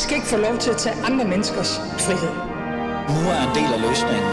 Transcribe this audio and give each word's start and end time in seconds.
skal 0.00 0.16
ikke 0.16 0.26
få 0.28 0.36
lov 0.36 0.58
til 0.58 0.70
at 0.70 0.76
tage 0.76 0.96
andre 1.04 1.24
menneskers 1.24 1.78
frihed. 1.78 2.34
Nu 3.14 3.20
er 3.34 3.40
en 3.48 3.52
del 3.58 3.70
af 3.76 3.80
løsningen. 3.88 4.32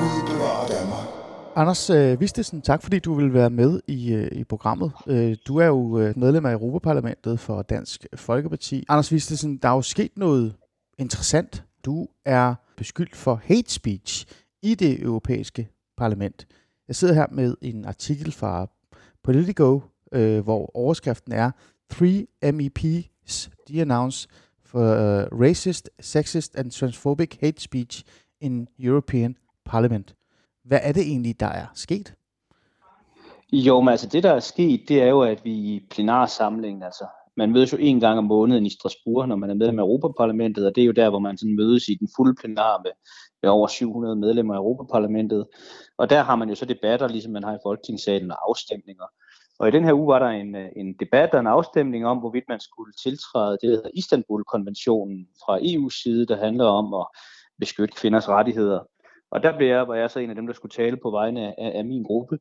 Gud 0.00 0.16
bevarer 0.30 0.66
Danmark. 0.74 1.06
Anders 1.56 1.90
øh, 1.90 2.20
Vistesen, 2.20 2.62
tak 2.62 2.82
fordi 2.82 2.98
du 2.98 3.14
vil 3.14 3.32
være 3.34 3.50
med 3.50 3.80
i, 3.86 4.12
øh, 4.12 4.28
i 4.32 4.44
programmet. 4.44 4.92
Øh, 5.06 5.36
du 5.46 5.56
er 5.56 5.66
jo 5.66 5.98
øh, 5.98 6.18
medlem 6.18 6.46
af 6.46 6.52
Europaparlamentet 6.52 7.40
for 7.40 7.62
Dansk 7.62 8.06
Folkeparti. 8.14 8.84
Anders 8.88 9.12
Vistesen, 9.12 9.56
der 9.56 9.68
er 9.68 9.74
jo 9.74 9.82
sket 9.82 10.10
noget 10.16 10.54
interessant. 10.98 11.64
Du 11.84 12.06
er 12.24 12.54
beskyldt 12.76 13.16
for 13.16 13.40
hate 13.44 13.72
speech 13.72 14.26
i 14.62 14.74
det 14.74 15.02
europæiske 15.02 15.68
parlament. 15.96 16.46
Jeg 16.88 16.96
sidder 16.96 17.14
her 17.14 17.26
med 17.30 17.54
en 17.62 17.84
artikel 17.84 18.32
fra 18.32 18.66
Politico, 19.24 19.80
øh, 20.12 20.44
hvor 20.44 20.76
overskriften 20.76 21.32
er 21.32 21.50
3 21.90 22.26
MEPs 22.52 23.50
denounce 23.68 24.28
for 24.64 24.78
uh, 24.78 25.40
racist, 25.40 25.90
sexist 26.00 26.56
and 26.56 26.70
transphobic 26.70 27.36
hate 27.40 27.62
speech 27.62 28.04
in 28.40 28.68
European 28.78 29.36
Parliament. 29.64 30.14
Hvad 30.64 30.78
er 30.82 30.92
det 30.92 31.02
egentlig, 31.02 31.40
der 31.40 31.46
er 31.46 31.66
sket? 31.74 32.14
Jo, 33.52 33.80
men 33.80 33.88
altså 33.88 34.06
det, 34.06 34.22
der 34.22 34.32
er 34.32 34.40
sket, 34.40 34.88
det 34.88 35.02
er 35.02 35.06
jo, 35.06 35.20
at 35.20 35.44
vi 35.44 35.50
i 35.50 35.86
plenarsamlingen, 35.90 36.82
altså 36.82 37.06
man 37.36 37.52
mødes 37.52 37.72
jo 37.72 37.78
en 37.80 38.00
gang 38.00 38.18
om 38.18 38.24
måneden 38.24 38.66
i 38.66 38.70
Strasbourg, 38.70 39.28
når 39.28 39.36
man 39.36 39.50
er 39.50 39.54
medlem 39.54 39.78
af 39.78 39.82
Europaparlamentet, 39.82 40.66
og 40.66 40.74
det 40.74 40.82
er 40.82 40.86
jo 40.86 40.92
der, 40.92 41.10
hvor 41.10 41.18
man 41.18 41.38
sådan 41.38 41.56
mødes 41.56 41.88
i 41.88 41.94
den 41.94 42.08
fulde 42.16 42.34
plenar 42.34 42.80
med, 42.84 42.90
med 43.42 43.50
over 43.50 43.66
700 43.66 44.16
medlemmer 44.16 44.54
af 44.54 44.58
Europaparlamentet. 44.58 45.46
Og 45.98 46.10
der 46.10 46.22
har 46.22 46.36
man 46.36 46.48
jo 46.48 46.54
så 46.54 46.64
debatter, 46.64 47.08
ligesom 47.08 47.32
man 47.32 47.44
har 47.44 47.54
i 47.54 47.64
Folketingssalen, 47.64 48.30
og 48.30 48.48
afstemninger. 48.48 49.04
Og 49.58 49.68
i 49.68 49.70
den 49.70 49.84
her 49.84 49.92
uge 49.92 50.06
var 50.06 50.18
der 50.18 50.28
en, 50.28 50.54
øh, 50.54 50.68
en 50.76 50.94
debat 51.00 51.34
og 51.34 51.40
en 51.40 51.46
afstemning 51.46 52.06
om, 52.06 52.18
hvorvidt 52.18 52.44
man 52.48 52.60
skulle 52.60 52.92
tiltræde 52.92 53.52
det, 53.52 53.62
der 53.62 53.76
hedder 53.76 53.90
Istanbul-konventionen 53.94 55.28
fra 55.44 55.58
EU's 55.58 56.02
side, 56.02 56.26
der 56.26 56.36
handler 56.36 56.64
om 56.64 56.94
at 56.94 57.06
beskytte 57.58 57.94
kvinders 57.96 58.28
rettigheder. 58.28 58.80
Og 59.30 59.42
der 59.42 59.56
blev 59.56 59.68
jeg, 59.68 59.88
var 59.88 59.94
jeg 59.94 60.10
så 60.10 60.18
en 60.18 60.30
af 60.30 60.36
dem, 60.36 60.46
der 60.46 60.54
skulle 60.54 60.72
tale 60.72 60.96
på 60.96 61.10
vegne 61.10 61.60
af, 61.60 61.78
af 61.78 61.84
min 61.84 62.02
gruppe. 62.02 62.38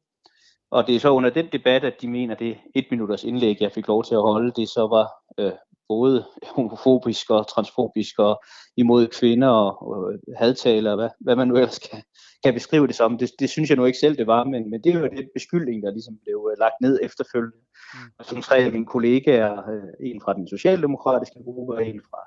Og 0.71 0.87
det 0.87 0.95
er 0.95 0.99
så 0.99 1.09
under 1.09 1.29
den 1.29 1.47
debat, 1.51 1.83
at 1.83 2.01
de 2.01 2.07
mener, 2.07 2.33
at 2.33 2.39
det 2.39 2.57
et 2.75 2.85
minutters 2.91 3.23
indlæg, 3.23 3.57
jeg 3.61 3.71
fik 3.71 3.87
lov 3.87 4.03
til 4.03 4.15
at 4.15 4.21
holde, 4.21 4.51
det 4.51 4.69
så 4.69 4.87
var 4.87 5.11
øh, 5.37 5.51
både 5.87 6.25
homofobisk 6.55 7.29
og 7.29 7.47
transfobisk 7.47 8.19
og 8.19 8.43
imod 8.77 9.07
kvinder 9.07 9.47
og, 9.47 9.87
og 9.87 10.13
øh, 10.13 10.19
hadtaler, 10.37 10.95
hvad, 10.95 11.09
hvad 11.19 11.35
man 11.35 11.47
nu 11.47 11.55
ellers 11.55 11.79
kan, 11.79 12.03
kan 12.43 12.53
beskrive 12.53 12.87
det 12.87 12.95
som. 12.95 13.17
Det, 13.17 13.31
det 13.39 13.49
synes 13.49 13.69
jeg 13.69 13.77
nu 13.77 13.85
ikke 13.85 13.99
selv, 13.99 14.17
det 14.17 14.27
var, 14.27 14.43
men, 14.43 14.69
men 14.69 14.83
det 14.83 15.01
var 15.01 15.07
det 15.07 15.17
den 15.17 15.29
beskyldning, 15.33 15.83
der 15.83 15.91
ligesom 15.91 16.19
blev 16.23 16.44
øh, 16.55 16.59
lagt 16.59 16.81
ned 16.81 16.99
efterfølgende. 17.03 17.57
Mm. 17.93 17.99
Og 18.19 18.25
som 18.25 18.41
tre 18.41 18.57
af 18.57 18.71
mine 18.71 18.85
kollegaer, 18.85 19.69
øh, 19.69 20.09
en 20.11 20.21
fra 20.21 20.33
den 20.33 20.47
socialdemokratiske 20.47 21.39
gruppe 21.43 21.73
og 21.73 21.85
en 21.85 22.01
fra 22.09 22.19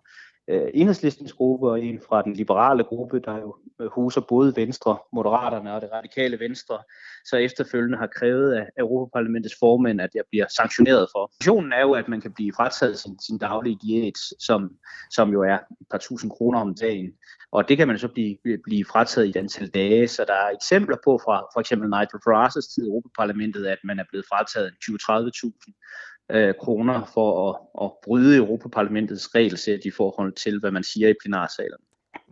øh, 0.49 0.71
enhedslistens 0.75 1.33
gruppe 1.33 1.71
og 1.71 1.81
en 1.81 2.01
fra 2.09 2.23
den 2.23 2.33
liberale 2.33 2.85
gruppe, 2.85 3.21
der 3.21 3.37
jo 3.37 3.57
øh, 3.81 3.91
huser 3.91 4.21
både 4.21 4.57
Venstre, 4.57 4.99
Moderaterne 5.13 5.75
og 5.75 5.81
det 5.81 5.93
radikale 5.93 6.39
Venstre, 6.41 6.79
så 7.25 7.37
efterfølgende 7.37 7.99
har 7.99 8.07
krævet 8.07 8.53
af 8.53 8.67
Europaparlamentets 8.79 9.55
formand, 9.61 10.01
at 10.01 10.11
jeg 10.15 10.25
bliver 10.31 10.47
sanktioneret 10.57 11.09
for. 11.15 11.31
Sanktionen 11.33 11.73
er 11.73 11.81
jo, 11.81 11.93
at 11.93 12.09
man 12.09 12.21
kan 12.21 12.33
blive 12.33 12.53
frataget 12.57 12.99
sin, 12.99 13.19
sin 13.19 13.39
daglige 13.39 13.79
diæt, 13.83 14.19
som, 14.41 14.71
som 15.11 15.33
jo 15.33 15.43
er 15.43 15.59
et 15.81 15.87
par 15.91 15.99
tusind 15.99 16.31
kroner 16.31 16.61
om 16.61 16.75
dagen. 16.75 17.11
Og 17.53 17.69
det 17.69 17.77
kan 17.77 17.89
man 17.89 17.99
så 17.99 18.09
blive, 18.09 18.37
blive 18.65 18.85
frataget 18.85 19.27
i 19.27 19.31
et 19.31 19.37
antal 19.37 19.69
dage. 19.69 20.09
Så 20.09 20.25
der 20.25 20.35
er 20.35 20.51
eksempler 20.51 20.97
på 21.05 21.21
fra 21.25 21.47
for 21.55 21.61
eksempel 21.61 21.91
Nigel 21.91 22.21
Farage's 22.27 22.75
tid 22.75 22.84
i 22.84 22.89
Europaparlamentet, 22.89 23.67
at 23.67 23.78
man 23.84 23.99
er 23.99 24.05
blevet 24.11 24.27
frataget 24.31 24.71
20-30.000 24.84 26.18
øh, 26.31 26.55
kroner 26.61 27.11
for 27.15 27.50
at, 27.50 27.84
at 27.84 27.91
bryde 28.05 28.37
Europaparlamentets 28.37 29.34
regelsæt 29.34 29.81
i 29.84 29.91
forhold 29.91 30.33
til, 30.33 30.61
hvad 30.61 30.71
man 30.71 30.84
siger 30.84 31.09
i 31.09 31.15
plenarsalen. 31.22 31.78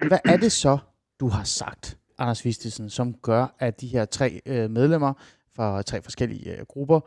Hvad 0.09 0.19
er 0.25 0.37
det 0.37 0.53
så, 0.53 0.79
du 1.21 1.29
har 1.29 1.45
sagt, 1.45 1.99
Anders 2.19 2.45
Vistesen, 2.45 2.91
som 2.91 3.15
gør, 3.15 3.57
at 3.59 3.81
de 3.81 3.87
her 3.87 4.05
tre 4.05 4.41
øh, 4.47 4.71
medlemmer 4.71 5.12
fra 5.57 5.83
tre 5.83 6.03
forskellige 6.03 6.59
øh, 6.59 6.67
grupper 6.67 7.01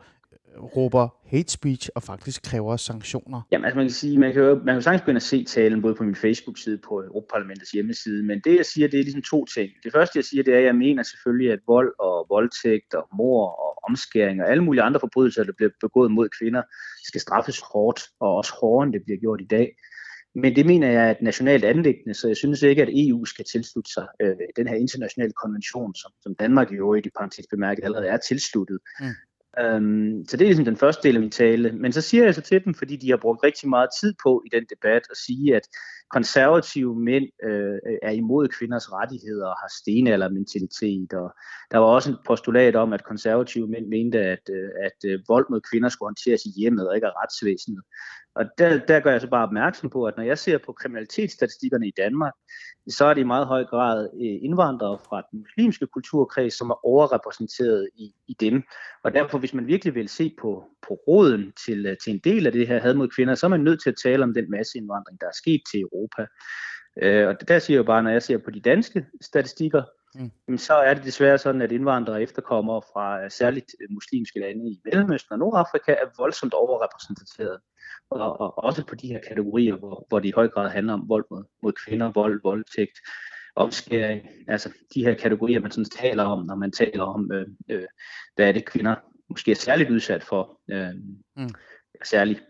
råber 0.76 1.08
hate 1.26 1.52
speech 1.52 1.88
og 1.94 2.02
faktisk 2.02 2.42
kræver 2.42 2.76
sanktioner? 2.76 3.40
Jamen, 3.52 3.64
altså 3.64 3.76
man 3.76 3.86
kan 3.86 3.94
sige, 3.94 4.18
man 4.18 4.32
kan 4.32 4.42
jo, 4.42 4.54
man 4.54 4.74
kan 4.74 4.82
sagtens 4.82 5.02
begynde 5.02 5.16
at 5.16 5.22
se 5.22 5.44
talen 5.44 5.82
både 5.82 5.94
på 5.94 6.04
min 6.04 6.14
Facebook-side 6.14 6.78
på 6.88 7.02
Europaparlamentets 7.02 7.70
hjemmeside, 7.70 8.22
men 8.22 8.40
det 8.44 8.56
jeg 8.56 8.66
siger, 8.66 8.88
det 8.88 9.00
er 9.00 9.04
ligesom 9.04 9.22
to 9.22 9.44
ting. 9.44 9.70
Det 9.84 9.92
første 9.92 10.18
jeg 10.18 10.24
siger, 10.24 10.42
det 10.42 10.54
er, 10.54 10.58
at 10.58 10.64
jeg 10.64 10.74
mener 10.74 11.02
selvfølgelig, 11.02 11.52
at 11.52 11.58
vold 11.66 11.94
og 11.98 12.26
voldtægt 12.28 12.94
og 12.94 13.08
mor 13.18 13.46
og 13.46 13.90
omskæring 13.90 14.42
og 14.42 14.50
alle 14.50 14.64
mulige 14.64 14.82
andre 14.82 15.00
forbrydelser, 15.00 15.44
der 15.44 15.52
bliver 15.56 15.70
begået 15.80 16.10
mod 16.10 16.28
kvinder, 16.38 16.62
skal 17.04 17.20
straffes 17.20 17.60
hårdt, 17.72 18.00
og 18.20 18.36
også 18.36 18.52
hårdere, 18.60 18.84
end 18.84 18.92
det 18.92 19.02
bliver 19.04 19.20
gjort 19.20 19.40
i 19.40 19.46
dag. 19.46 19.76
Men 20.34 20.56
det 20.56 20.66
mener 20.66 20.90
jeg 20.90 21.06
er 21.06 21.10
et 21.10 21.22
nationalt 21.22 21.64
anlæggende, 21.64 22.14
så 22.14 22.26
jeg 22.26 22.36
synes 22.36 22.62
ikke, 22.62 22.82
at 22.82 22.88
EU 22.92 23.24
skal 23.24 23.44
tilslutte 23.52 23.92
sig 23.92 24.06
øh, 24.22 24.36
den 24.56 24.68
her 24.68 24.74
internationale 24.74 25.32
konvention, 25.32 25.94
som, 25.94 26.12
som 26.22 26.34
Danmark 26.34 26.72
i 26.72 26.74
øvrigt 26.74 27.06
i 27.06 27.10
parentes 27.16 27.46
bemærket 27.50 27.84
allerede 27.84 28.08
er 28.08 28.16
tilsluttet. 28.16 28.78
Mm. 29.00 29.06
Øhm, 29.58 30.24
så 30.28 30.36
det 30.36 30.44
er 30.44 30.48
ligesom 30.48 30.64
den 30.64 30.76
første 30.76 31.08
del 31.08 31.16
af 31.16 31.20
min 31.20 31.30
tale. 31.30 31.72
Men 31.72 31.92
så 31.92 32.00
siger 32.00 32.24
jeg 32.24 32.34
så 32.34 32.40
til 32.40 32.64
dem, 32.64 32.74
fordi 32.74 32.96
de 32.96 33.10
har 33.10 33.16
brugt 33.16 33.44
rigtig 33.44 33.68
meget 33.68 33.88
tid 34.00 34.14
på 34.22 34.42
i 34.46 34.48
den 34.56 34.64
debat 34.70 35.02
at 35.10 35.16
sige, 35.16 35.56
at 35.56 35.62
konservative 36.10 37.00
mænd 37.00 37.24
øh, 37.44 37.78
er 38.02 38.10
imod 38.10 38.48
kvinders 38.48 38.92
rettigheder 38.92 39.46
og 39.46 39.56
har 39.62 39.70
stenaldermentalitet. 39.80 41.12
Og 41.12 41.34
der 41.70 41.78
var 41.78 41.86
også 41.86 42.10
et 42.10 42.18
postulat 42.26 42.76
om, 42.76 42.92
at 42.92 43.04
konservative 43.04 43.68
mænd 43.68 43.86
mente, 43.86 44.18
at, 44.18 44.44
øh, 44.50 44.70
at 44.86 45.10
øh, 45.10 45.20
vold 45.28 45.46
mod 45.50 45.60
kvinder 45.70 45.88
skulle 45.88 46.08
håndteres 46.08 46.44
i 46.44 46.52
hjemmet 46.56 46.88
og 46.88 46.94
ikke 46.94 47.06
af 47.06 47.12
retsvæsenet. 47.22 47.82
Og 48.34 48.44
der, 48.58 48.78
der 48.86 49.00
gør 49.00 49.10
jeg 49.10 49.20
så 49.20 49.30
bare 49.30 49.46
opmærksom 49.46 49.90
på, 49.90 50.04
at 50.04 50.16
når 50.16 50.24
jeg 50.24 50.38
ser 50.38 50.58
på 50.58 50.72
kriminalitetsstatistikkerne 50.72 51.88
i 51.88 51.92
Danmark, 51.96 52.32
så 52.88 53.04
er 53.04 53.14
det 53.14 53.20
i 53.20 53.24
meget 53.24 53.46
høj 53.46 53.64
grad 53.64 54.08
øh, 54.14 54.38
indvandrere 54.42 54.98
fra 55.08 55.22
den 55.30 55.38
muslimske 55.38 55.86
kulturkreds, 55.86 56.54
som 56.54 56.70
er 56.70 56.86
overrepræsenteret 56.86 57.88
i, 57.94 58.14
i 58.28 58.36
dem. 58.40 58.62
Og 59.04 59.12
derfor, 59.12 59.38
hvis 59.38 59.54
man 59.54 59.66
virkelig 59.66 59.94
vil 59.94 60.08
se 60.08 60.34
på, 60.40 60.64
på 60.88 60.94
roden 60.94 61.52
til, 61.66 61.86
øh, 61.86 61.96
til 62.04 62.12
en 62.12 62.20
del 62.24 62.46
af 62.46 62.52
det 62.52 62.68
her 62.68 62.80
had 62.80 62.94
mod 62.94 63.08
kvinder, 63.08 63.34
så 63.34 63.46
er 63.46 63.50
man 63.50 63.60
nødt 63.60 63.82
til 63.82 63.90
at 63.90 63.96
tale 64.02 64.22
om 64.22 64.34
den 64.34 64.50
masseindvandring, 64.50 65.20
der 65.20 65.26
er 65.26 65.36
sket 65.42 65.60
til 65.72 65.80
Europa. 65.80 66.26
Øh, 67.02 67.28
og 67.28 67.48
der 67.48 67.58
siger 67.58 67.74
jeg 67.74 67.78
jo 67.78 67.86
bare, 67.86 68.02
når 68.02 68.10
jeg 68.10 68.22
ser 68.22 68.38
på 68.38 68.50
de 68.50 68.60
danske 68.60 69.06
statistikker, 69.20 69.82
mm. 70.48 70.58
så 70.58 70.74
er 70.74 70.94
det 70.94 71.04
desværre 71.04 71.38
sådan, 71.38 71.62
at 71.62 71.72
indvandrere 71.72 72.22
efterkommer 72.22 72.80
fra 72.80 73.28
særligt 73.28 73.74
muslimske 73.90 74.40
lande 74.40 74.70
i 74.70 74.80
Mellemøsten 74.84 75.32
og 75.32 75.38
Nordafrika 75.38 75.92
er 75.92 76.06
voldsomt 76.18 76.54
overrepræsenteret 76.54 77.60
og, 78.10 78.40
og 78.40 78.64
også 78.64 78.86
på 78.86 78.94
de 78.94 79.08
her 79.08 79.20
kategorier, 79.28 79.76
hvor, 79.76 80.06
hvor 80.08 80.18
det 80.18 80.28
i 80.28 80.32
høj 80.36 80.48
grad 80.48 80.70
handler 80.70 80.92
om 80.92 81.08
vold 81.08 81.24
mod, 81.30 81.44
mod 81.62 81.72
kvinder, 81.72 82.12
vold, 82.12 82.40
voldtægt, 82.42 82.98
omskæring, 83.56 84.28
altså 84.48 84.72
de 84.94 85.04
her 85.04 85.14
kategorier, 85.14 85.60
man 85.60 85.70
sådan 85.70 85.84
taler 85.84 86.24
om, 86.24 86.46
når 86.46 86.54
man 86.54 86.72
taler 86.72 87.04
om, 87.04 87.32
øh, 87.32 87.46
øh, 87.68 87.86
hvad 88.34 88.48
er 88.48 88.52
det 88.52 88.64
kvinder 88.64 88.94
måske 89.28 89.50
er 89.50 89.54
særligt 89.54 89.90
udsat 89.90 90.22
for, 90.22 90.60
øh, 90.70 90.94
mm. 91.36 91.54
særlig 92.04 92.40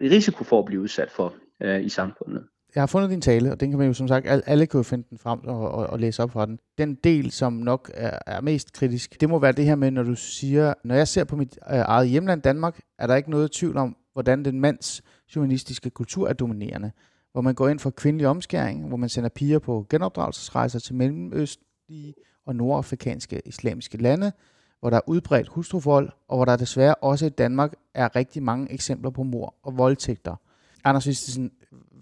risiko 0.00 0.44
for 0.44 0.58
at 0.58 0.64
blive 0.64 0.80
udsat 0.80 1.10
for 1.10 1.34
øh, 1.60 1.84
i 1.84 1.88
samfundet. 1.88 2.48
Jeg 2.74 2.82
har 2.82 2.86
fundet 2.86 3.10
din 3.10 3.20
tale, 3.20 3.52
og 3.52 3.60
den 3.60 3.70
kan 3.70 3.78
man 3.78 3.86
jo 3.86 3.94
som 3.94 4.08
sagt, 4.08 4.26
alle 4.26 4.66
kan 4.66 4.78
jo 4.78 4.82
finde 4.82 5.04
den 5.10 5.18
frem 5.18 5.40
og, 5.44 5.70
og, 5.70 5.86
og 5.86 6.00
læse 6.00 6.22
op 6.22 6.30
fra 6.30 6.46
den. 6.46 6.58
Den 6.78 6.94
del, 6.94 7.30
som 7.30 7.52
nok 7.52 7.90
er, 7.94 8.18
er 8.26 8.40
mest 8.40 8.72
kritisk, 8.72 9.20
det 9.20 9.28
må 9.28 9.38
være 9.38 9.52
det 9.52 9.64
her 9.64 9.74
med, 9.74 9.90
når 9.90 10.02
du 10.02 10.14
siger, 10.14 10.74
når 10.84 10.94
jeg 10.94 11.08
ser 11.08 11.24
på 11.24 11.36
mit 11.36 11.58
øh, 11.70 11.78
eget 11.78 12.08
hjemland 12.08 12.42
Danmark, 12.42 12.80
er 12.98 13.06
der 13.06 13.14
ikke 13.14 13.30
noget 13.30 13.52
tvivl 13.52 13.76
om, 13.76 13.96
hvordan 14.12 14.44
den 14.44 14.60
mands 14.60 15.02
humanistiske 15.34 15.90
kultur 15.90 16.28
er 16.28 16.32
dominerende. 16.32 16.92
Hvor 17.32 17.40
man 17.40 17.54
går 17.54 17.68
ind 17.68 17.78
for 17.78 17.90
kvindelig 17.90 18.26
omskæring, 18.26 18.88
hvor 18.88 18.96
man 18.96 19.08
sender 19.08 19.28
piger 19.28 19.58
på 19.58 19.86
genopdragelsesrejser 19.90 20.78
til 20.78 20.94
mellemøstlige 20.94 22.14
og 22.46 22.56
nordafrikanske 22.56 23.42
islamiske 23.44 23.98
lande, 23.98 24.32
hvor 24.80 24.90
der 24.90 24.96
er 24.96 25.00
udbredt 25.06 25.48
hustruvold, 25.48 26.10
og 26.28 26.36
hvor 26.36 26.44
der 26.44 26.56
desværre 26.56 26.94
også 26.94 27.26
i 27.26 27.28
Danmark 27.28 27.72
er 27.94 28.16
rigtig 28.16 28.42
mange 28.42 28.72
eksempler 28.72 29.10
på 29.10 29.22
mor 29.22 29.54
og 29.62 29.78
voldtægter. 29.78 30.36
Anders 30.84 31.06
Vistesen, 31.06 31.50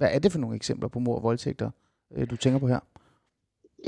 hvad 0.00 0.08
er 0.12 0.18
det 0.18 0.32
for 0.32 0.38
nogle 0.38 0.56
eksempler 0.56 0.88
på 0.88 0.98
mor 0.98 1.16
og 1.16 1.22
voldtægter, 1.22 1.70
øh, 2.16 2.30
du 2.30 2.36
tænker 2.36 2.58
på 2.58 2.68
her? 2.68 2.80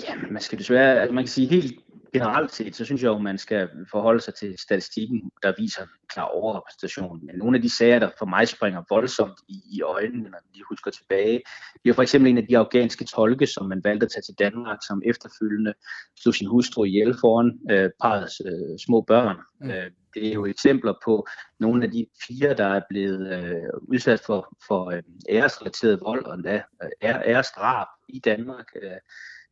Ja, 0.09 0.15
man 0.31 0.43
skal 0.43 0.59
desværre, 0.59 1.01
altså 1.01 1.15
man 1.15 1.25
kan 1.25 1.29
sige 1.29 1.47
helt 1.47 1.81
generelt 2.13 2.55
set, 2.55 2.77
så 2.77 2.85
synes 2.85 3.03
jeg 3.03 3.09
jo, 3.09 3.19
man 3.19 3.39
skal 3.39 3.69
forholde 3.91 4.21
sig 4.21 4.35
til 4.35 4.59
statistikken, 4.59 5.31
der 5.43 5.53
viser 5.59 5.83
en 5.83 5.89
klar 6.09 6.25
overrepræsentation. 6.25 7.27
Men 7.27 7.35
nogle 7.39 7.57
af 7.57 7.63
de 7.63 7.77
sager, 7.77 7.99
der 7.99 8.11
for 8.19 8.27
mig 8.27 8.49
springer 8.49 8.83
voldsomt 8.91 9.39
i, 9.49 9.63
i 9.73 9.83
øjnene, 9.83 10.29
når 10.31 10.39
de 10.55 10.61
husker 10.69 10.91
tilbage, 10.91 11.43
det 11.85 11.91
er 11.91 11.95
for 11.95 12.03
eksempel 12.03 12.31
en 12.31 12.39
af 12.39 12.47
de 12.47 12.59
afghanske 12.59 13.05
tolke, 13.05 13.47
som 13.47 13.69
man 13.69 13.85
valgte 13.85 14.05
at 14.05 14.11
tage 14.11 14.23
til 14.23 14.35
Danmark, 14.39 14.79
som 14.89 15.03
efterfølgende 15.05 15.75
slog 16.19 16.35
sin 16.35 16.47
hustru 16.47 16.85
ihjel 16.85 17.15
foran 17.21 17.59
øh, 17.71 17.91
parets 18.03 18.41
øh, 18.47 18.79
små 18.87 19.01
børn. 19.01 19.37
Mm. 19.61 19.71
Øh, 19.71 19.91
det 20.15 20.29
er 20.29 20.33
jo 20.33 20.47
eksempler 20.47 20.95
på 21.05 21.27
nogle 21.61 21.85
af 21.85 21.91
de 21.91 22.07
fire, 22.27 22.55
der 22.55 22.67
er 22.67 22.81
blevet 22.89 23.45
øh, 23.45 23.81
udsat 23.89 24.21
for, 24.21 24.57
for 24.67 24.91
øh, 24.91 25.03
æresrelateret 25.29 26.01
vold 26.01 26.25
og 26.25 26.35
endda 26.35 26.63
øh, 26.83 26.91
æresdrab 27.03 27.87
i 28.09 28.19
Danmark. 28.19 28.67
Øh, 28.83 28.99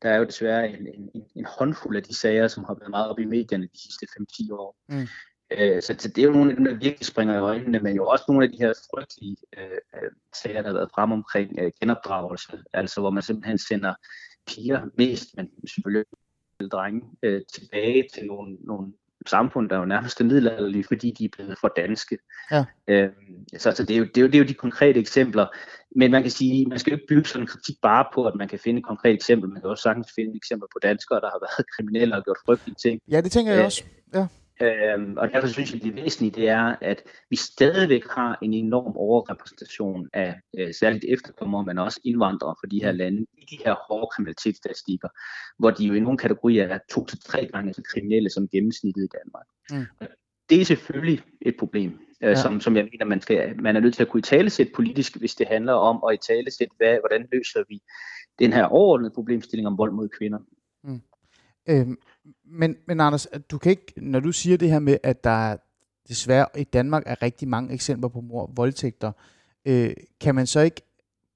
der 0.03 0.11
er 0.11 0.17
jo 0.17 0.25
desværre 0.25 0.69
en, 0.69 0.87
en, 1.15 1.25
en 1.35 1.47
håndfuld 1.59 1.97
af 1.97 2.03
de 2.03 2.15
sager, 2.15 2.49
som 2.49 2.65
har 2.65 2.75
været 2.75 2.91
meget 2.91 3.09
op 3.09 3.19
i 3.19 3.25
medierne 3.25 3.65
de 3.65 3.81
sidste 3.83 4.07
5-10 4.21 4.55
år. 4.55 4.77
Mm. 4.89 5.07
Øh, 5.51 5.83
så, 5.83 5.93
det 6.15 6.19
er 6.19 6.27
jo 6.27 6.33
nogle 6.33 6.51
af 6.51 6.57
dem, 6.57 6.65
der 6.65 6.75
virkelig 6.75 7.07
springer 7.07 7.35
i 7.35 7.39
øjnene, 7.39 7.79
men 7.79 7.97
jo 7.97 8.07
også 8.07 8.25
nogle 8.29 8.45
af 8.45 8.53
de 8.53 8.59
her 8.59 8.73
frygtelige 8.91 9.37
øh, 9.59 10.11
sager, 10.35 10.63
der 10.63 10.69
har 10.69 10.75
været 10.75 10.91
frem 10.95 11.13
omkring 11.13 11.59
øh, 11.59 11.73
genopdragelse, 11.81 12.63
altså 12.73 13.01
hvor 13.01 13.11
man 13.11 13.23
simpelthen 13.23 13.59
sender 13.59 13.95
piger 14.47 14.87
mest, 14.99 15.37
men 15.37 15.51
selvfølgelig 15.69 16.05
drenge, 16.73 17.03
øh, 17.23 17.43
tilbage 17.55 18.09
til 18.15 18.27
nogle, 18.27 18.57
nogle 18.61 18.93
samfund, 19.27 19.69
der 19.69 19.77
er 19.77 19.81
jo 19.81 19.87
nærmest 19.87 20.21
middelalderlige, 20.21 20.85
fordi 20.85 21.11
de 21.19 21.25
er 21.25 21.29
blevet 21.33 21.59
for 21.61 21.73
danske. 21.77 22.19
Ja. 22.51 22.65
Øhm, 22.89 23.13
så 23.59 23.73
så 23.73 23.85
det, 23.85 23.95
er 23.95 23.99
jo, 23.99 24.05
det, 24.05 24.17
er 24.17 24.21
jo, 24.21 24.27
det 24.27 24.35
er 24.35 24.39
jo 24.39 24.45
de 24.45 24.55
konkrete 24.55 25.01
eksempler. 25.01 25.47
Men 25.97 26.11
man 26.11 26.23
kan 26.23 26.31
sige, 26.31 26.67
man 26.67 26.79
skal 26.79 26.91
jo 26.91 26.97
ikke 26.97 27.07
bygge 27.09 27.29
sådan 27.29 27.43
en 27.43 27.47
kritik 27.47 27.77
bare 27.83 28.05
på, 28.15 28.25
at 28.25 28.35
man 28.35 28.49
kan 28.49 28.59
finde 28.59 28.79
et 28.79 28.87
konkret 28.87 29.15
eksempel. 29.15 29.51
Man 29.51 29.61
kan 29.61 29.71
også 29.71 29.83
sagtens 29.83 30.13
finde 30.15 30.37
eksempler 30.37 30.69
på 30.73 30.79
danskere, 30.83 31.21
der 31.21 31.31
har 31.31 31.41
været 31.41 31.67
kriminelle 31.77 32.17
og 32.17 32.25
gjort 32.25 32.37
frygtelige 32.47 32.77
ting. 32.83 33.01
Ja, 33.11 33.21
det 33.21 33.33
tænker 33.33 33.53
jeg 33.53 33.59
øh, 33.61 33.65
også. 33.65 33.85
Ja. 34.15 34.27
Øhm, 34.63 35.17
og 35.17 35.29
derfor 35.33 35.49
synes 35.49 35.73
jeg, 35.73 35.83
det 35.83 35.97
væsentlige 35.97 36.31
det 36.31 36.49
er, 36.49 36.77
at 36.81 37.03
vi 37.31 37.37
stadigvæk 37.37 38.03
har 38.11 38.39
en 38.43 38.55
enorm 38.55 38.97
overrepræsentation 38.97 40.09
af 40.13 40.41
øh, 40.59 40.75
særligt 40.75 41.05
efterkommere, 41.09 41.65
men 41.65 41.79
også 41.79 42.01
indvandrere 42.05 42.55
fra 42.61 42.69
de 42.71 42.83
her 42.83 42.93
lande 42.93 43.27
i 43.39 43.47
de 43.51 43.59
her 43.65 43.75
hårde 43.89 44.09
kriminalitetsstatistikker, 44.15 45.09
hvor 45.59 45.71
de 45.71 45.85
jo 45.85 45.95
i 45.95 46.01
nogle 46.01 46.19
kategorier 46.19 46.69
er 46.69 46.79
to 46.91 47.07
til 47.07 47.19
tre 47.21 47.49
gange 47.53 47.75
så 47.75 47.83
kriminelle 47.93 48.31
som 48.31 48.49
gennemsnittet 48.49 49.05
i 49.05 49.09
Danmark. 49.19 49.47
Mm. 49.71 50.07
Det 50.51 50.61
er 50.61 50.65
selvfølgelig 50.65 51.23
et 51.41 51.55
problem, 51.59 51.91
øh, 52.23 52.29
ja. 52.29 52.35
som, 52.35 52.61
som 52.61 52.77
jeg 52.77 52.85
mener, 52.85 53.05
man, 53.05 53.21
skal, 53.21 53.63
man 53.63 53.77
er 53.77 53.81
nødt 53.81 53.95
til 53.95 54.03
at 54.03 54.09
kunne 54.09 54.19
i 54.19 54.23
talesætte 54.23 54.73
politisk, 54.77 55.19
hvis 55.19 55.35
det 55.35 55.47
handler 55.47 55.73
om 55.73 56.05
at 56.09 56.15
i 56.15 56.33
talesætte, 56.33 56.75
hvad, 56.77 56.99
hvordan 57.01 57.29
løser 57.33 57.63
vi 57.69 57.81
den 58.39 58.53
her 58.53 58.65
overordnede 58.65 59.13
problemstilling 59.15 59.67
om 59.67 59.79
vold 59.79 59.93
mod 59.93 60.09
kvinder. 60.19 60.39
Øhm, 61.69 61.99
men, 62.45 62.77
men 62.87 63.01
Anders, 63.01 63.27
du 63.51 63.59
kan 63.59 63.71
ikke, 63.71 63.93
når 63.97 64.21
du 64.21 64.33
siger 64.33 64.57
det 64.57 64.71
her 64.71 64.79
med, 64.79 64.99
at 65.03 65.25
der 65.25 65.57
desværre 66.09 66.47
i 66.57 66.65
Danmark 66.65 67.03
er 67.07 67.23
rigtig 67.23 67.49
mange 67.49 67.75
eksempler 67.75 68.09
på 68.09 68.21
mor 68.21 68.53
voldtægter, 68.57 69.13
øh, 69.65 69.93
kan 70.21 70.35
man 70.35 70.47
så 70.47 70.61
ikke 70.61 70.83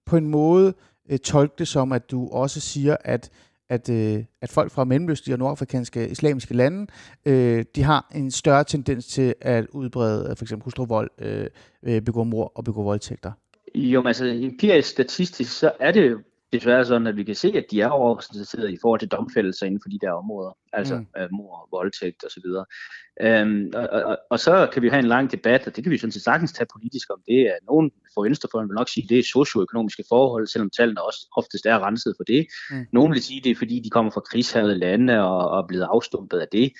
på 0.07 0.17
en 0.17 0.27
måde 0.27 0.75
øh, 1.11 1.19
tolke 1.19 1.55
det 1.59 1.69
som, 1.69 1.93
at 1.93 2.11
du 2.11 2.29
også 2.29 2.61
siger, 2.61 2.97
at 3.01 3.31
at, 3.69 3.89
øh, 3.89 4.25
at 4.41 4.51
folk 4.51 4.73
fra 4.73 4.85
mellemøstlige 4.85 5.35
og 5.35 5.39
nordafrikanske 5.39 6.09
islamiske 6.09 6.55
lande, 6.55 6.87
øh, 7.27 7.65
de 7.75 7.83
har 7.83 8.11
en 8.15 8.31
større 8.31 8.65
tendens 8.65 9.07
til 9.07 9.35
at 9.41 9.67
udbrede 9.67 10.31
øh, 10.31 10.37
for 10.37 10.45
eksempel 10.45 10.65
hustruvold, 10.65 11.11
øh, 11.19 11.47
øh 11.83 12.03
begå 12.03 12.25
mor 12.25 12.53
og 12.55 12.65
begå 12.65 12.83
voldtægter? 12.83 13.33
Jo, 13.75 14.01
men 14.01 14.07
altså 14.07 14.25
empirisk 14.25 14.89
statistisk, 14.89 15.59
så 15.59 15.73
er 15.81 15.93
det 15.93 16.17
desværre 16.59 16.85
sådan, 16.85 17.07
at 17.07 17.17
vi 17.17 17.25
kan 17.25 17.35
se, 17.35 17.49
at 17.57 17.67
de 17.71 17.81
er 17.81 17.89
overrepræsenteret 17.89 18.71
i 18.71 18.79
forhold 18.83 19.01
til 19.01 19.09
domfældelser 19.09 19.67
inden 19.67 19.81
for 19.83 19.89
de 19.89 19.99
der 20.01 20.13
områder, 20.13 20.59
altså 20.73 20.97
mm. 20.97 21.07
uh, 21.23 21.29
mor, 21.33 21.69
voldtægt 21.71 22.25
osv. 22.25 22.47
Um, 23.43 23.71
og, 23.75 23.89
og, 24.11 24.19
og 24.31 24.41
så 24.41 24.69
kan 24.73 24.83
vi 24.83 24.89
have 24.89 24.99
en 24.99 25.13
lang 25.15 25.33
debat, 25.33 25.67
og 25.67 25.77
det 25.77 25.85
kan 25.85 25.91
vi 25.91 25.99
sådan 25.99 26.13
set 26.13 26.23
sagtens 26.23 26.53
tage 26.53 26.67
politisk 26.75 27.11
om 27.13 27.21
det. 27.27 27.41
Er 27.41 27.59
nogen 27.71 27.91
for 28.15 28.23
venstrefløjen 28.23 28.69
vil 28.69 28.75
nok 28.75 28.89
sige, 28.89 29.05
at 29.05 29.11
det 29.11 29.19
er 29.19 29.23
socioøkonomiske 29.23 30.05
forhold, 30.09 30.47
selvom 30.47 30.71
tallene 30.71 31.03
også 31.03 31.21
oftest 31.37 31.67
er 31.67 31.87
renset 31.87 32.15
for 32.19 32.25
det. 32.25 32.47
Mm. 32.71 32.87
Nogen 32.93 33.13
vil 33.13 33.23
sige, 33.23 33.39
at 33.39 33.45
det 33.45 33.51
er 33.51 33.57
fordi, 33.57 33.81
de 33.85 33.91
kommer 33.91 34.11
fra 34.11 34.21
krigshavede 34.21 34.79
lande 34.79 35.21
og, 35.21 35.49
og 35.51 35.59
er 35.59 35.67
blevet 35.67 35.87
afstumpet 35.91 36.39
af 36.39 36.49
det. 36.53 36.73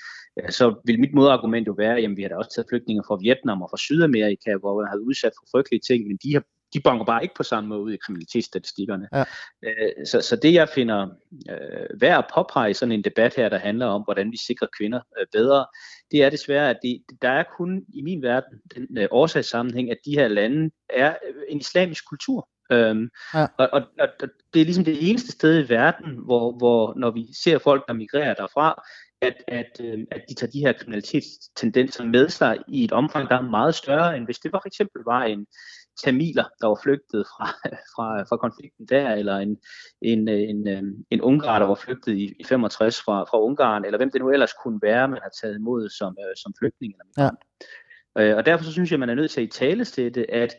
Så 0.49 0.81
vil 0.85 0.99
mit 0.99 1.13
modargument 1.13 1.67
jo 1.67 1.75
være, 1.77 1.97
at 1.97 2.17
vi 2.17 2.21
har 2.21 2.29
da 2.29 2.35
også 2.35 2.51
taget 2.55 2.67
flygtninge 2.69 3.03
fra 3.07 3.17
Vietnam 3.21 3.61
og 3.61 3.69
fra 3.71 3.77
Sydamerika, 3.77 4.51
hvor 4.59 4.81
man 4.81 4.89
har 4.91 4.97
udsat 4.97 5.33
for 5.37 5.45
frygtelige 5.51 5.85
ting, 5.89 6.07
men 6.07 6.17
de 6.23 6.33
har 6.33 6.43
de 6.75 6.81
banker 6.81 7.05
bare 7.05 7.23
ikke 7.23 7.35
på 7.35 7.43
samme 7.43 7.69
måde 7.69 7.81
ud 7.81 7.93
i 7.93 7.97
kriminalitetsstatistikkerne. 7.97 9.07
Ja. 9.13 9.23
Øh, 9.63 10.05
så, 10.05 10.21
så 10.21 10.35
det 10.35 10.53
jeg 10.53 10.69
finder 10.69 11.07
øh, 11.49 12.01
værd 12.01 12.17
at 12.17 12.31
påpege 12.35 12.69
i 12.69 12.73
sådan 12.73 12.91
en 12.91 13.03
debat 13.03 13.35
her, 13.35 13.49
der 13.49 13.57
handler 13.57 13.85
om, 13.85 14.01
hvordan 14.01 14.31
vi 14.31 14.37
sikrer 14.37 14.67
kvinder 14.77 14.99
øh, 15.19 15.27
bedre, 15.31 15.65
det 16.11 16.23
er 16.23 16.29
desværre, 16.29 16.69
at 16.69 16.79
det, 16.83 17.01
der 17.21 17.29
er 17.29 17.43
kun 17.57 17.83
i 17.93 18.01
min 18.01 18.21
verden 18.21 18.59
den 18.75 18.97
øh, 18.97 19.07
årsagssammenhæng, 19.11 19.91
at 19.91 19.97
de 20.05 20.11
her 20.11 20.27
lande 20.27 20.71
er 20.89 21.15
øh, 21.27 21.43
en 21.49 21.59
islamisk 21.59 22.09
kultur. 22.09 22.49
Øhm, 22.71 23.09
ja. 23.33 23.47
og, 23.57 23.69
og, 23.73 23.81
og 23.99 24.07
det 24.53 24.61
er 24.61 24.65
ligesom 24.65 24.85
det 24.85 25.09
eneste 25.09 25.31
sted 25.31 25.65
i 25.65 25.69
verden, 25.69 26.17
hvor, 26.25 26.57
hvor 26.57 26.93
når 26.97 27.11
vi 27.11 27.27
ser 27.43 27.57
folk, 27.57 27.87
der 27.87 27.93
migrerer 27.93 28.33
derfra, 28.33 28.83
at, 29.21 29.43
at, 29.47 29.81
øh, 29.81 29.99
at 30.11 30.21
de 30.29 30.33
tager 30.33 30.51
de 30.51 30.59
her 30.59 30.73
kriminalitetstendenser 30.73 32.05
med 32.05 32.29
sig 32.29 32.57
i 32.67 32.83
et 32.83 32.91
omfang, 32.91 33.29
der 33.29 33.37
er 33.37 33.41
meget 33.41 33.75
større, 33.75 34.17
end 34.17 34.25
hvis 34.25 34.39
det 34.39 34.51
for 34.51 34.67
eksempel 34.67 35.01
var 35.05 35.23
en, 35.23 35.45
tamiler, 36.03 36.43
der 36.61 36.67
var 36.67 36.79
flygtet 36.83 37.25
fra, 37.27 37.45
fra, 37.95 38.23
fra 38.23 38.37
konflikten 38.37 38.85
der, 38.85 39.09
eller 39.09 39.37
en, 39.37 39.57
en, 40.01 40.27
en, 40.27 40.67
øhm, 40.67 41.05
en 41.11 41.21
ungar, 41.21 41.59
der 41.59 41.65
var 41.65 41.75
flygtet 41.75 42.13
i, 42.13 42.33
i 42.39 42.43
65 42.43 43.01
fra, 43.01 43.23
fra 43.23 43.41
Ungarn, 43.41 43.85
eller 43.85 43.97
hvem 43.97 44.11
det 44.11 44.21
nu 44.21 44.29
ellers 44.29 44.53
kunne 44.63 44.79
være, 44.81 45.07
man 45.07 45.19
har 45.21 45.31
taget 45.41 45.55
imod 45.55 45.89
som, 45.89 46.17
øh, 46.19 46.35
som 46.35 46.53
flygtning 46.59 46.93
eller. 46.93 47.05
Ja. 47.17 47.29
Øh, 48.17 48.37
og 48.37 48.45
derfor 48.45 48.65
så 48.65 48.71
synes 48.71 48.91
jeg, 48.91 48.99
man 48.99 49.09
er 49.09 49.15
nødt 49.15 49.31
til 49.31 49.41
at 49.41 49.47
i 49.47 49.59
talesætte, 49.59 50.31
at 50.31 50.55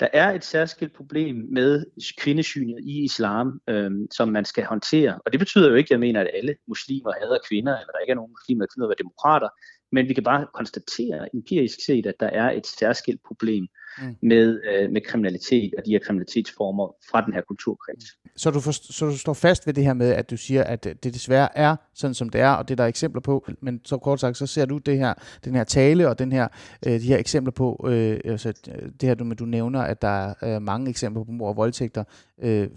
der 0.00 0.08
er 0.12 0.30
et 0.30 0.44
særskilt 0.44 0.92
problem 0.96 1.36
med 1.52 1.84
kvindesynet 2.18 2.78
i 2.82 3.04
islam, 3.04 3.60
øhm, 3.68 4.06
som 4.10 4.28
man 4.28 4.44
skal 4.44 4.64
håndtere. 4.64 5.20
Og 5.26 5.32
det 5.32 5.40
betyder 5.40 5.68
jo 5.68 5.74
ikke, 5.74 5.86
at 5.86 5.90
jeg 5.90 6.00
mener, 6.00 6.20
at 6.20 6.30
alle 6.34 6.56
muslimer 6.68 7.12
hader 7.20 7.38
kvinder, 7.48 7.78
eller 7.78 7.92
der 7.92 7.98
ikke 7.98 8.10
er 8.10 8.14
nogen 8.14 8.32
muslimer, 8.32 8.64
der 8.64 8.72
finder 8.74 8.88
være 8.88 9.02
demokrater. 9.04 9.48
Men 9.92 10.08
vi 10.08 10.14
kan 10.14 10.24
bare 10.24 10.46
konstatere 10.54 11.34
empirisk 11.34 11.78
set, 11.86 12.06
at 12.06 12.14
der 12.20 12.26
er 12.26 12.50
et 12.50 12.66
særskilt 12.66 13.20
problem 13.26 13.66
mm. 13.98 14.16
med, 14.22 14.60
øh, 14.72 14.90
med 14.90 15.00
kriminalitet 15.00 15.74
og 15.78 15.86
de 15.86 15.90
her 15.90 15.98
kriminalitetsformer 15.98 16.94
fra 17.10 17.24
den 17.24 17.34
her 17.34 17.40
kulturkreds. 17.40 18.04
Så 18.36 18.50
du, 18.50 18.60
for, 18.60 18.72
så 18.72 19.06
du 19.06 19.18
står 19.18 19.32
fast 19.32 19.66
ved 19.66 19.74
det 19.74 19.84
her 19.84 19.94
med, 19.94 20.10
at 20.10 20.30
du 20.30 20.36
siger, 20.36 20.64
at 20.64 20.84
det 20.84 21.14
desværre 21.14 21.58
er 21.58 21.76
sådan, 21.94 22.14
som 22.14 22.28
det 22.28 22.40
er, 22.40 22.50
og 22.50 22.68
det 22.68 22.78
der 22.78 22.84
er 22.84 22.88
eksempler 22.88 23.20
på, 23.20 23.46
men 23.60 23.80
så 23.84 23.98
kort 23.98 24.20
sagt, 24.20 24.36
så 24.36 24.46
ser 24.46 24.64
du 24.64 24.78
det 24.78 24.98
her, 24.98 25.14
den 25.44 25.54
her 25.54 25.64
tale 25.64 26.08
og 26.08 26.18
den 26.18 26.32
her, 26.32 26.48
øh, 26.86 26.92
de 26.92 27.06
her 27.06 27.18
eksempler 27.18 27.52
på, 27.52 27.86
øh, 27.88 28.20
altså 28.24 28.52
det 29.00 29.08
her, 29.08 29.14
du, 29.14 29.32
du 29.38 29.44
nævner, 29.44 29.80
at 29.80 30.02
der 30.02 30.08
er 30.08 30.56
øh, 30.56 30.62
mange 30.62 30.90
eksempler 30.90 31.24
på 31.24 31.32
mor 31.32 31.48
og 31.48 31.56
voldtægter 31.56 32.04
øh, 32.42 32.68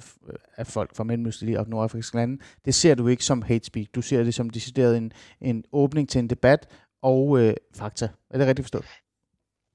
af 0.57 0.68
folk 0.68 0.95
fra 0.95 1.04
Mellemøstlige 1.04 1.59
og 1.59 1.69
nordafrikanske 1.69 2.18
lande. 2.18 2.38
Det 2.65 2.75
ser 2.75 2.95
du 2.95 3.07
ikke 3.07 3.25
som 3.25 3.42
hate 3.42 3.65
speak. 3.65 3.88
Du 3.95 4.01
ser 4.01 4.24
det 4.24 4.33
som 4.33 4.50
decideret 4.50 4.98
en, 4.98 5.12
en 5.42 5.63
åbning 5.71 6.09
til 6.09 6.19
en 6.19 6.30
debat, 6.30 6.68
og 7.02 7.40
øh, 7.40 7.54
fakta. 7.76 8.10
Er 8.30 8.38
det 8.38 8.48
rigtigt 8.48 8.66
forstået? 8.66 8.86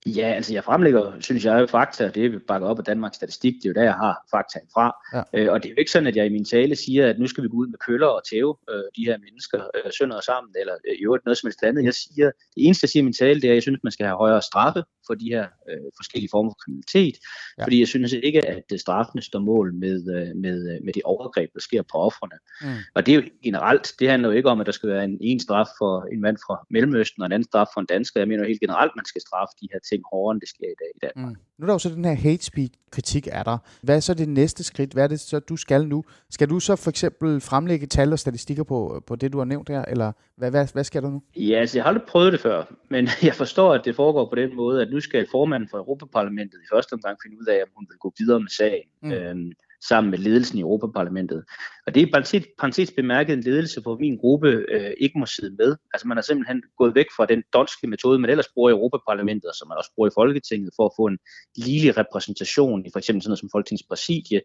Ja, 0.07 0.33
altså 0.33 0.53
jeg 0.53 0.65
fremlægger, 0.65 1.21
synes 1.21 1.45
jeg, 1.45 1.69
fakta, 1.71 2.09
det 2.09 2.25
er 2.25 2.39
bakker 2.49 2.69
op 2.69 2.79
af 2.79 2.85
Danmarks 2.85 3.17
Statistik, 3.17 3.55
det 3.55 3.65
er 3.65 3.69
jo 3.69 3.75
der, 3.75 3.83
jeg 3.83 3.95
har 3.95 4.27
fakta 4.31 4.59
fra. 4.75 4.93
Ja. 5.15 5.23
Øh, 5.35 5.53
og 5.53 5.63
det 5.63 5.69
er 5.69 5.73
jo 5.73 5.77
ikke 5.79 5.91
sådan, 5.91 6.07
at 6.07 6.17
jeg 6.17 6.27
i 6.27 6.29
min 6.29 6.45
tale 6.45 6.77
siger, 6.77 7.09
at 7.09 7.19
nu 7.19 7.27
skal 7.27 7.45
vi 7.45 7.49
gå 7.49 7.57
ud 7.57 7.67
med 7.67 7.79
køller 7.79 8.07
og 8.07 8.23
tæve 8.31 8.57
øh, 8.71 8.85
de 8.97 9.05
her 9.05 9.19
mennesker 9.19 9.59
øh, 9.77 9.93
sønder 9.99 10.21
sammen, 10.21 10.55
eller 10.61 10.75
øh, 10.89 10.95
i 11.01 11.05
øvrigt 11.05 11.25
noget 11.25 11.39
som 11.39 11.47
helst 11.47 11.63
andet. 11.63 11.85
Jeg 11.85 11.95
siger, 11.95 12.27
det 12.27 12.67
eneste, 12.67 12.85
jeg 12.85 12.91
siger 12.91 13.03
i 13.03 13.05
min 13.05 13.13
tale, 13.13 13.41
det 13.41 13.49
er, 13.49 13.53
at 13.53 13.55
jeg 13.55 13.63
synes, 13.63 13.81
man 13.83 13.93
skal 13.93 14.07
have 14.07 14.17
højere 14.17 14.43
straffe 14.43 14.83
for 15.07 15.15
de 15.15 15.29
her 15.35 15.47
øh, 15.71 15.89
forskellige 15.99 16.31
former 16.31 16.51
for 16.51 16.59
kriminalitet, 16.65 17.17
ja. 17.59 17.65
fordi 17.65 17.79
jeg 17.81 17.89
synes 17.89 18.13
ikke, 18.13 18.49
at 18.49 18.65
øh, 18.73 18.79
straffene 18.79 19.23
står 19.23 19.39
mål 19.39 19.75
med, 19.75 19.99
øh, 20.17 20.37
med, 20.37 20.59
øh, 20.73 20.85
med 20.85 20.93
de 20.93 21.01
overgreb, 21.05 21.51
der 21.55 21.61
sker 21.61 21.83
på 21.83 21.99
offrene. 21.99 22.39
Mm. 22.63 22.83
Og 22.95 23.07
det 23.07 23.13
er 23.13 23.17
jo 23.17 23.25
generelt, 23.45 23.93
det 23.99 24.11
handler 24.11 24.29
jo 24.29 24.35
ikke 24.35 24.49
om, 24.49 24.61
at 24.61 24.67
der 24.67 24.73
skal 24.73 24.89
være 24.89 25.05
en 25.05 25.19
en 25.21 25.41
straf 25.41 25.67
for 25.79 26.07
en 26.13 26.21
mand 26.21 26.37
fra 26.47 26.67
Mellemøsten 26.71 27.23
og 27.23 27.27
en 27.27 27.33
anden 27.33 27.49
straf 27.49 27.67
for 27.75 27.81
en 27.81 27.87
dansker. 27.87 28.21
Jeg 28.21 28.29
mener 28.29 28.43
jo 28.43 28.49
helt 28.49 28.61
generelt, 28.61 28.93
man 28.97 29.05
skal 29.05 29.21
straffe 29.21 29.53
de 29.61 29.69
her 29.73 29.81
ting 29.93 30.03
hårdere, 30.13 30.33
end 30.33 30.41
det 30.41 30.49
sker 30.49 30.67
i 30.67 30.79
dag 30.83 30.91
i 30.97 31.01
Danmark. 31.07 31.33
Mm. 31.33 31.43
Nu 31.59 31.65
er 31.65 31.67
der 31.67 31.75
jo 31.75 31.79
så 31.79 31.89
den 31.89 32.05
her 32.05 32.15
hate 32.15 32.45
speech 32.45 32.75
kritik 32.93 33.29
er 33.33 33.43
der. 33.43 33.59
Hvad 33.83 33.97
er 33.97 34.01
så 34.01 34.15
det 34.15 34.29
næste 34.29 34.65
skridt? 34.65 34.93
Hvad 34.93 35.05
er 35.05 35.09
det 35.09 35.21
så, 35.21 35.39
du 35.39 35.57
skal 35.57 35.89
nu? 35.89 36.05
Skal 36.31 36.51
du 36.51 36.61
så 36.61 36.77
for 36.77 36.91
eksempel 36.91 37.41
fremlægge 37.41 37.87
tal 37.87 38.13
og 38.13 38.19
statistikker 38.19 38.65
på, 38.65 39.03
på 39.07 39.17
det, 39.17 39.33
du 39.33 39.39
har 39.39 39.45
nævnt 39.45 39.69
her, 39.69 39.85
eller 39.85 40.13
hvad, 40.37 40.51
hvad, 40.51 40.67
hvad 40.73 40.85
skal 40.85 41.03
der 41.03 41.11
nu? 41.11 41.23
Ja, 41.37 41.59
altså 41.61 41.79
jeg 41.79 41.85
har 41.85 41.89
aldrig 41.89 42.07
prøvet 42.09 42.33
det 42.33 42.41
før, 42.41 42.75
men 42.91 43.09
jeg 43.29 43.35
forstår, 43.35 43.75
at 43.75 43.85
det 43.85 43.97
foregår 43.97 44.29
på 44.29 44.35
den 44.35 44.57
måde, 44.57 44.83
at 44.83 44.91
nu 44.91 45.01
skal 45.01 45.27
formanden 45.31 45.69
for 45.69 45.79
Europaparlamentet 45.79 46.59
i 46.59 46.69
første 46.73 46.93
omgang 46.93 47.19
finde 47.23 47.37
ud 47.41 47.47
af, 47.47 47.63
om 47.63 47.69
hun 47.77 47.87
vil 47.91 47.99
gå 47.99 48.13
videre 48.19 48.41
med 48.41 48.49
sagen. 48.49 48.89
Mm. 49.03 49.13
Øhm, 49.13 49.53
sammen 49.89 50.11
med 50.11 50.19
ledelsen 50.19 50.59
i 50.59 50.61
Europaparlamentet. 50.61 51.45
Og 51.87 51.95
det 51.95 52.03
er 52.03 52.07
parentes, 52.13 52.47
parentes 52.59 52.93
bemærket 52.97 53.33
en 53.33 53.41
ledelse, 53.41 53.81
hvor 53.81 53.99
min 53.99 54.17
gruppe 54.17 54.49
øh, 54.49 54.93
ikke 55.01 55.19
må 55.19 55.27
sidde 55.27 55.57
med. 55.59 55.77
Altså 55.95 56.09
man 56.09 56.17
har 56.17 56.23
simpelthen 56.23 56.63
gået 56.79 56.95
væk 56.95 57.07
fra 57.17 57.27
den 57.27 57.43
donske 57.53 57.87
metode, 57.87 58.19
man 58.19 58.31
ellers 58.31 58.49
bruger 58.55 58.71
i 58.71 58.73
Europaparlamentet, 58.73 59.49
og 59.49 59.55
som 59.55 59.69
man 59.69 59.79
også 59.79 59.91
bruger 59.95 60.09
i 60.09 60.15
Folketinget, 60.15 60.71
for 60.77 60.87
at 60.87 60.93
få 60.99 61.07
en 61.07 61.19
ligelig 61.57 61.97
repræsentation 61.97 62.87
i 62.87 62.89
for 62.93 62.99
eksempel 62.99 63.23
sådan 63.23 63.31
noget 63.31 63.39
som 63.39 63.53
Folketingets 63.53 63.89
præsidie. 63.89 64.41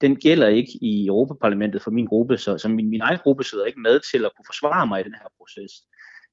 Den 0.00 0.16
gælder 0.16 0.48
ikke 0.48 0.72
i 0.82 1.06
Europaparlamentet 1.06 1.82
for 1.82 1.90
min 1.90 2.06
gruppe, 2.06 2.38
så, 2.38 2.58
så 2.58 2.68
min, 2.68 2.90
min 2.90 3.00
egen 3.00 3.18
gruppe 3.24 3.44
sidder 3.44 3.64
ikke 3.64 3.80
med 3.80 4.00
til 4.10 4.24
at 4.24 4.32
kunne 4.36 4.48
forsvare 4.52 4.86
mig 4.86 5.00
i 5.00 5.04
den 5.04 5.14
her 5.14 5.28
proces. 5.38 5.72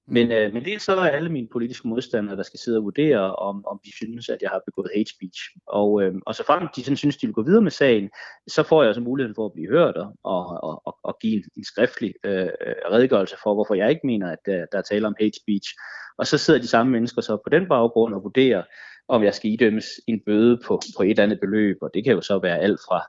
Men, 0.08 0.32
øh, 0.32 0.54
men 0.54 0.66
det 0.66 0.74
er 0.74 0.80
så 0.80 1.00
alle 1.00 1.30
mine 1.30 1.48
politiske 1.48 1.88
modstandere, 1.88 2.38
der 2.38 2.44
skal 2.44 2.60
sidde 2.60 2.78
og 2.78 2.84
vurdere, 2.84 3.36
om, 3.36 3.66
om 3.66 3.80
de 3.86 3.92
synes, 3.96 4.30
at 4.30 4.42
jeg 4.42 4.50
har 4.50 4.62
begået 4.66 4.92
hate 4.96 5.10
speech. 5.10 5.42
Og, 5.68 6.04
øh, 6.04 6.14
og 6.26 6.36
så 6.36 6.44
frem 6.46 6.68
de 6.76 6.84
sådan 6.84 6.98
synes, 6.98 7.18
de 7.18 7.28
vil 7.28 7.34
gå 7.34 7.44
videre 7.44 7.62
med 7.62 7.72
sagen, 7.72 8.10
så 8.48 8.64
får 8.64 8.84
jeg 8.84 8.90
også 8.90 9.02
muligheden 9.02 9.36
for 9.36 9.46
at 9.46 9.54
blive 9.54 9.70
hørt 9.70 9.98
og, 9.98 10.14
og, 10.24 10.82
og, 10.88 10.98
og 11.04 11.18
give 11.22 11.34
en, 11.34 11.44
en 11.58 11.64
skriftlig 11.64 12.14
øh, 12.24 12.50
redegørelse 12.92 13.36
for, 13.44 13.54
hvorfor 13.54 13.74
jeg 13.74 13.90
ikke 13.90 14.08
mener, 14.08 14.32
at 14.32 14.40
der, 14.46 14.66
der 14.72 14.78
er 14.78 14.82
tale 14.82 15.08
om 15.08 15.16
hate 15.20 15.40
speech. 15.44 15.70
Og 16.18 16.28
så 16.28 16.38
sidder 16.38 16.60
de 16.60 16.68
samme 16.68 16.92
mennesker 16.92 17.22
så 17.22 17.38
på 17.38 17.50
den 17.52 17.68
baggrund 17.68 18.14
og 18.14 18.24
vurderer, 18.24 18.64
om 19.08 19.24
jeg 19.24 19.34
skal 19.34 19.52
idømmes 19.52 19.86
en 20.08 20.22
bøde 20.26 20.60
på, 20.66 20.82
på 20.98 21.04
et 21.04 21.20
andet 21.20 21.40
beløb, 21.40 21.78
og 21.82 21.90
det 21.94 22.04
kan 22.04 22.14
jo 22.14 22.22
så 22.22 22.40
være 22.40 22.60
alt 22.60 22.80
fra 22.88 23.02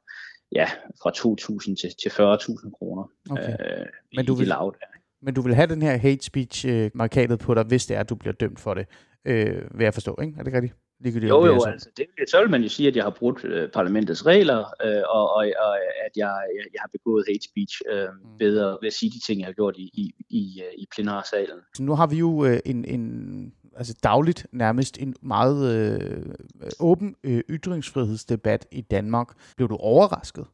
ja, 0.52 0.68
fra 1.02 1.10
2.000 1.10 1.76
til, 1.80 1.90
til 2.02 2.08
40.000 2.08 2.70
kroner 2.70 3.10
okay. 3.30 3.80
øh, 3.80 3.86
Men 4.16 4.26
du 4.26 4.34
vil, 4.34 4.44
de 4.44 4.48
lav 4.48 4.74
der. 4.80 4.95
Men 5.22 5.34
du 5.34 5.40
vil 5.42 5.54
have 5.54 5.66
den 5.66 5.82
her 5.82 5.96
hate 5.96 6.24
speech 6.24 6.66
øh, 6.68 6.90
markatet 6.94 7.38
på 7.38 7.54
dig, 7.54 7.64
hvis 7.64 7.86
det 7.86 7.96
er, 7.96 8.00
at 8.00 8.08
du 8.08 8.14
bliver 8.14 8.32
dømt 8.32 8.60
for 8.60 8.74
det. 8.74 8.86
øh, 9.24 9.78
vil 9.78 9.84
jeg 9.84 9.94
forstå, 9.94 10.18
ikke? 10.22 10.34
Er 10.38 10.42
det 10.42 10.52
rigtigt? 10.52 10.74
Ligegyldigt, 11.00 11.30
jo, 11.30 11.46
jo, 11.46 11.64
altså, 11.64 11.90
det, 11.96 12.06
så 12.30 12.40
vil 12.40 12.50
man 12.50 12.62
jo 12.62 12.68
sige, 12.68 12.88
at 12.88 12.96
jeg 12.96 13.04
har 13.04 13.10
brudt 13.10 13.44
øh, 13.44 13.70
parlamentets 13.70 14.26
regler, 14.26 14.58
øh, 14.58 15.02
og, 15.08 15.36
og, 15.36 15.46
og 15.58 15.76
at 15.78 16.12
jeg, 16.16 16.34
jeg, 16.56 16.64
jeg 16.72 16.80
har 16.80 16.88
begået 16.92 17.24
hate 17.28 17.44
speech 17.44 17.80
øh, 17.92 18.02
mm. 18.02 18.38
bedre 18.38 18.78
ved 18.82 18.86
at 18.86 18.92
sige 18.92 19.10
de 19.10 19.20
ting, 19.26 19.40
jeg 19.40 19.46
har 19.46 19.52
gjort 19.52 19.74
i, 19.78 19.90
i, 19.94 20.14
i, 20.30 20.62
øh, 20.62 20.72
i 20.78 20.86
plenarsalen. 20.94 21.58
Nu 21.80 21.94
har 21.94 22.06
vi 22.06 22.16
jo 22.16 22.44
øh, 22.44 22.58
en, 22.64 22.84
en 22.84 23.52
altså 23.76 23.94
dagligt 24.02 24.46
nærmest 24.52 24.98
en 24.98 25.14
meget 25.22 25.74
øh, 25.74 26.34
åben 26.80 27.16
øh, 27.24 27.42
ytringsfrihedsdebat 27.50 28.66
i 28.72 28.80
Danmark. 28.80 29.28
Blev 29.56 29.68
du 29.68 29.76
overrasket? 29.76 30.44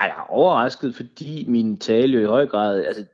Jeg 0.00 0.08
er 0.08 0.30
overrasket, 0.30 0.94
fordi 0.94 1.44
min 1.48 1.78
tale 1.78 2.12
jo 2.12 2.20
i 2.20 2.26
høj 2.26 2.46
grad, 2.46 2.84
altså 2.84 3.04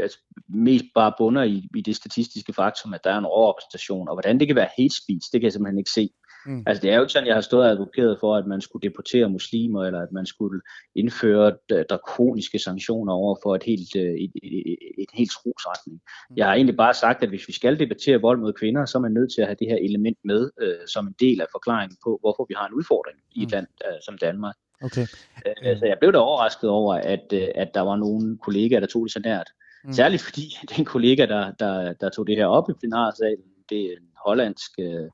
altså, 0.00 0.18
mest 0.48 0.84
bare 0.94 1.12
bunder 1.18 1.42
i, 1.42 1.68
i 1.76 1.80
det 1.80 1.96
statistiske 1.96 2.52
faktum, 2.52 2.94
at 2.94 3.04
der 3.04 3.10
er 3.10 3.18
en 3.18 3.24
overrepræsentation, 3.24 4.08
og 4.08 4.14
hvordan 4.14 4.40
det 4.40 4.46
kan 4.46 4.56
være 4.56 4.68
hate 4.78 4.96
speech, 5.02 5.32
det 5.32 5.40
kan 5.40 5.42
jeg 5.42 5.52
simpelthen 5.52 5.78
ikke 5.78 5.90
se. 5.90 6.10
Mm. 6.46 6.62
Altså 6.66 6.82
det 6.82 6.90
er 6.90 6.94
jo 6.94 7.02
ikke 7.02 7.12
sådan, 7.12 7.26
jeg 7.26 7.36
har 7.36 7.40
stået 7.40 7.64
og 7.64 7.70
advokeret 7.70 8.18
for, 8.20 8.36
at 8.36 8.46
man 8.46 8.60
skulle 8.60 8.88
deportere 8.88 9.28
muslimer, 9.28 9.84
eller 9.84 10.00
at 10.00 10.12
man 10.12 10.26
skulle 10.26 10.60
indføre 10.94 11.56
drakoniske 11.90 12.58
sanktioner 12.58 13.12
over 13.12 13.36
for 13.42 13.54
et 13.54 13.62
helt, 13.62 13.96
øh, 13.96 14.14
et, 14.24 14.32
et, 14.42 14.76
et 14.98 15.10
helt 15.14 15.30
trosretning. 15.30 16.00
Mm. 16.30 16.36
Jeg 16.36 16.46
har 16.46 16.54
egentlig 16.54 16.76
bare 16.76 16.94
sagt, 16.94 17.22
at 17.22 17.28
hvis 17.28 17.48
vi 17.48 17.52
skal 17.52 17.78
debattere 17.78 18.20
vold 18.20 18.38
mod 18.38 18.52
kvinder, 18.52 18.84
så 18.84 18.98
er 18.98 19.02
man 19.02 19.12
nødt 19.12 19.32
til 19.32 19.40
at 19.40 19.46
have 19.46 19.56
det 19.60 19.68
her 19.68 19.76
element 19.76 20.18
med 20.24 20.50
øh, 20.60 20.86
som 20.86 21.06
en 21.06 21.14
del 21.20 21.40
af 21.40 21.46
forklaringen 21.52 21.96
på, 22.04 22.18
hvorfor 22.20 22.46
vi 22.48 22.54
har 22.56 22.66
en 22.66 22.74
udfordring 22.74 23.18
mm. 23.18 23.40
i 23.40 23.42
et 23.42 23.48
mm. 23.48 23.52
land 23.52 23.66
øh, 23.86 23.98
som 24.06 24.18
Danmark. 24.18 24.54
Okay. 24.82 25.06
Øh, 25.46 25.52
altså, 25.62 25.86
jeg 25.86 25.96
blev 26.00 26.12
da 26.12 26.18
overrasket 26.18 26.70
over, 26.70 26.94
at, 26.94 27.32
øh, 27.32 27.48
at 27.54 27.74
der 27.74 27.80
var 27.80 27.96
nogle 27.96 28.38
kollegaer, 28.38 28.80
der 28.80 28.86
tog 28.86 29.04
det 29.04 29.12
så 29.12 29.20
nært. 29.24 29.50
Mm. 29.84 29.92
Særligt 29.92 30.22
fordi 30.22 30.56
den 30.76 30.84
kollega, 30.84 31.26
der, 31.26 31.52
der, 31.52 31.92
der 31.92 32.08
tog 32.08 32.26
det 32.26 32.36
her 32.36 32.46
op 32.46 32.70
i 32.70 32.72
plenarsalen, 32.80 33.44
det 33.68 33.80
er 33.80 33.92
en 33.92 34.08
hollandsk, 34.26 34.70
øh, 34.78 35.08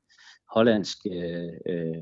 hollandsk 0.53 0.97
øh, 1.11 1.49
øh 1.65 1.95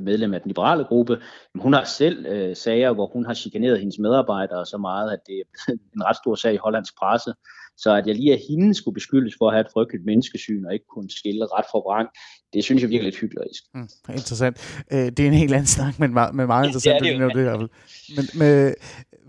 medlem 0.00 0.34
af 0.34 0.40
den 0.40 0.48
liberale 0.48 0.84
gruppe, 0.84 1.22
hun 1.54 1.72
har 1.72 1.84
selv 1.84 2.26
øh, 2.26 2.56
sager, 2.56 2.92
hvor 2.92 3.06
hun 3.06 3.26
har 3.26 3.34
chikaneret 3.34 3.78
hendes 3.78 3.98
medarbejdere 3.98 4.66
så 4.66 4.78
meget, 4.78 5.12
at 5.12 5.18
det 5.26 5.34
er 5.34 5.72
en 5.94 6.04
ret 6.04 6.16
stor 6.16 6.34
sag 6.34 6.54
i 6.54 6.56
hollandsk 6.56 6.98
presse. 6.98 7.34
Så 7.76 7.94
at 7.94 8.06
jeg 8.06 8.14
lige 8.14 8.32
af 8.32 8.40
hende 8.48 8.74
skulle 8.74 8.94
beskyldes 8.94 9.34
for 9.38 9.48
at 9.48 9.54
have 9.54 9.60
et 9.60 9.72
frygteligt 9.72 10.04
menneskesyn 10.06 10.64
og 10.64 10.72
ikke 10.72 10.86
kunne 10.94 11.10
skille 11.10 11.44
ret 11.44 11.66
fra 11.70 11.78
vrang, 11.78 12.08
det 12.52 12.64
synes 12.64 12.82
jeg 12.82 12.90
virkelig 12.90 13.08
er 13.08 13.10
lidt 13.10 13.20
hyggelig. 13.20 13.50
Mm, 13.74 13.88
interessant. 14.12 14.84
Øh, 14.92 14.98
det 14.98 15.20
er 15.20 15.26
en 15.26 15.32
helt 15.32 15.52
anden 15.52 15.66
snak, 15.66 15.98
men 15.98 16.12
meget, 16.14 16.34
men 16.34 16.46
meget 16.46 16.66
interessant. 16.66 17.06
Ja, 17.06 17.10
det, 17.10 17.20
er 17.20 17.28
det, 17.28 17.60
det, 17.60 17.70
det 17.70 18.16
Men 18.16 18.24
med, 18.38 18.74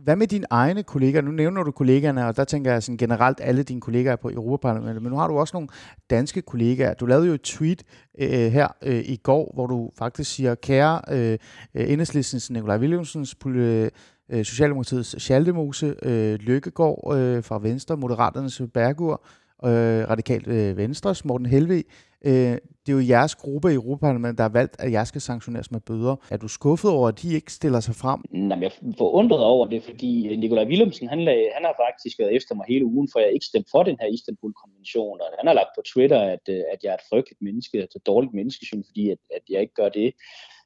hvad 0.08 0.16
med 0.16 0.28
dine 0.28 0.46
egne 0.50 0.84
kollegaer? 0.84 1.22
Nu 1.22 1.32
nævner 1.32 1.64
du 1.64 1.72
kollegaerne, 1.72 2.28
og 2.28 2.38
der 2.38 2.44
tænker 2.44 2.72
jeg 2.72 2.84
sådan 2.84 2.98
generelt 2.98 3.40
alle 3.42 3.64
dine 3.64 3.82
kollegaer 3.82 4.16
på 4.16 4.30
Europaparlamentet, 4.30 5.04
men 5.04 5.12
nu 5.12 5.18
har 5.18 5.28
du 5.28 5.38
også 5.38 5.56
nogle 5.56 5.70
danske 6.10 6.42
kollegaer. 6.42 6.94
Du 6.94 7.06
lavede 7.06 7.28
jo 7.28 7.34
et 7.34 7.42
tweet 7.42 7.84
øh, 8.20 8.30
her 8.30 8.68
øh, 8.84 9.00
i 9.06 9.16
går, 9.16 9.52
hvor 9.54 9.68
du 9.68 9.92
faktisk 9.98 10.32
siger, 10.36 10.56
kære 10.56 11.02
øh, 11.12 11.38
enhedslistens 11.76 12.50
Nikolaj 12.50 12.78
Williamsens 12.78 13.36
øh, 13.46 13.90
Øh, 14.30 14.46
Socialdemokratiets 14.46 15.22
Schaldemose, 15.22 15.96
øh, 16.04 16.34
Lykkegaard 16.40 17.14
øh, 17.18 17.44
fra 17.44 17.60
Venstre, 17.60 17.98
Moderaternes 17.98 18.62
Bergur, 18.74 19.24
øh, 19.66 20.10
Radikalt 20.10 20.48
øh, 20.48 20.78
Venstres 20.78 21.26
Morten 21.26 21.46
Helve. 21.46 21.84
Øh, 22.26 22.58
det 22.86 22.94
er 22.94 22.94
jo 22.94 23.08
jeres 23.08 23.36
gruppe 23.36 23.72
i 23.72 23.74
Europaparlamentet, 23.74 24.38
der 24.38 24.44
har 24.44 24.50
valgt, 24.50 24.76
at 24.80 24.92
jeg 24.92 25.08
skal 25.08 25.22
sanktioneres 25.22 25.72
med 25.72 25.80
bøder. 25.80 26.16
Er 26.30 26.38
du 26.38 26.48
skuffet 26.48 26.92
over, 26.92 27.08
at 27.08 27.22
de 27.22 27.34
ikke 27.36 27.54
stiller 27.54 27.80
sig 27.80 27.96
frem? 27.96 28.20
Nej, 28.32 28.60
jeg 28.62 28.66
er 28.66 28.94
forundret 28.98 29.44
over 29.44 29.68
det, 29.68 29.84
fordi 29.84 30.28
øh, 30.28 30.38
Nikolaj 30.40 30.66
Willumsen, 30.66 31.08
han, 31.08 31.22
lag, 31.22 31.52
han 31.56 31.66
har 31.66 31.76
faktisk 31.86 32.20
været 32.20 32.36
efter 32.36 32.56
mig 32.56 32.66
hele 32.68 32.86
ugen, 32.86 33.10
for 33.12 33.20
jeg 33.20 33.32
ikke 33.34 33.46
stemte 33.46 33.70
for 33.72 33.84
den 33.84 33.98
her 34.02 34.08
Istanbul-konvention, 34.08 35.22
og 35.22 35.28
han 35.40 35.48
har 35.48 35.54
lagt 35.54 35.70
på 35.78 35.82
Twitter, 35.94 36.22
at, 36.22 36.46
øh, 36.50 36.62
at 36.74 36.80
jeg 36.84 36.90
er 36.90 36.96
et 37.02 37.10
frygteligt 37.12 37.42
menneske, 37.42 37.78
et 37.78 38.06
dårligt 38.06 38.34
menneskesyn, 38.34 38.84
fordi 38.90 39.10
at, 39.10 39.18
at 39.36 39.42
jeg 39.50 39.62
ikke 39.62 39.74
gør 39.74 39.90
det. 39.90 40.14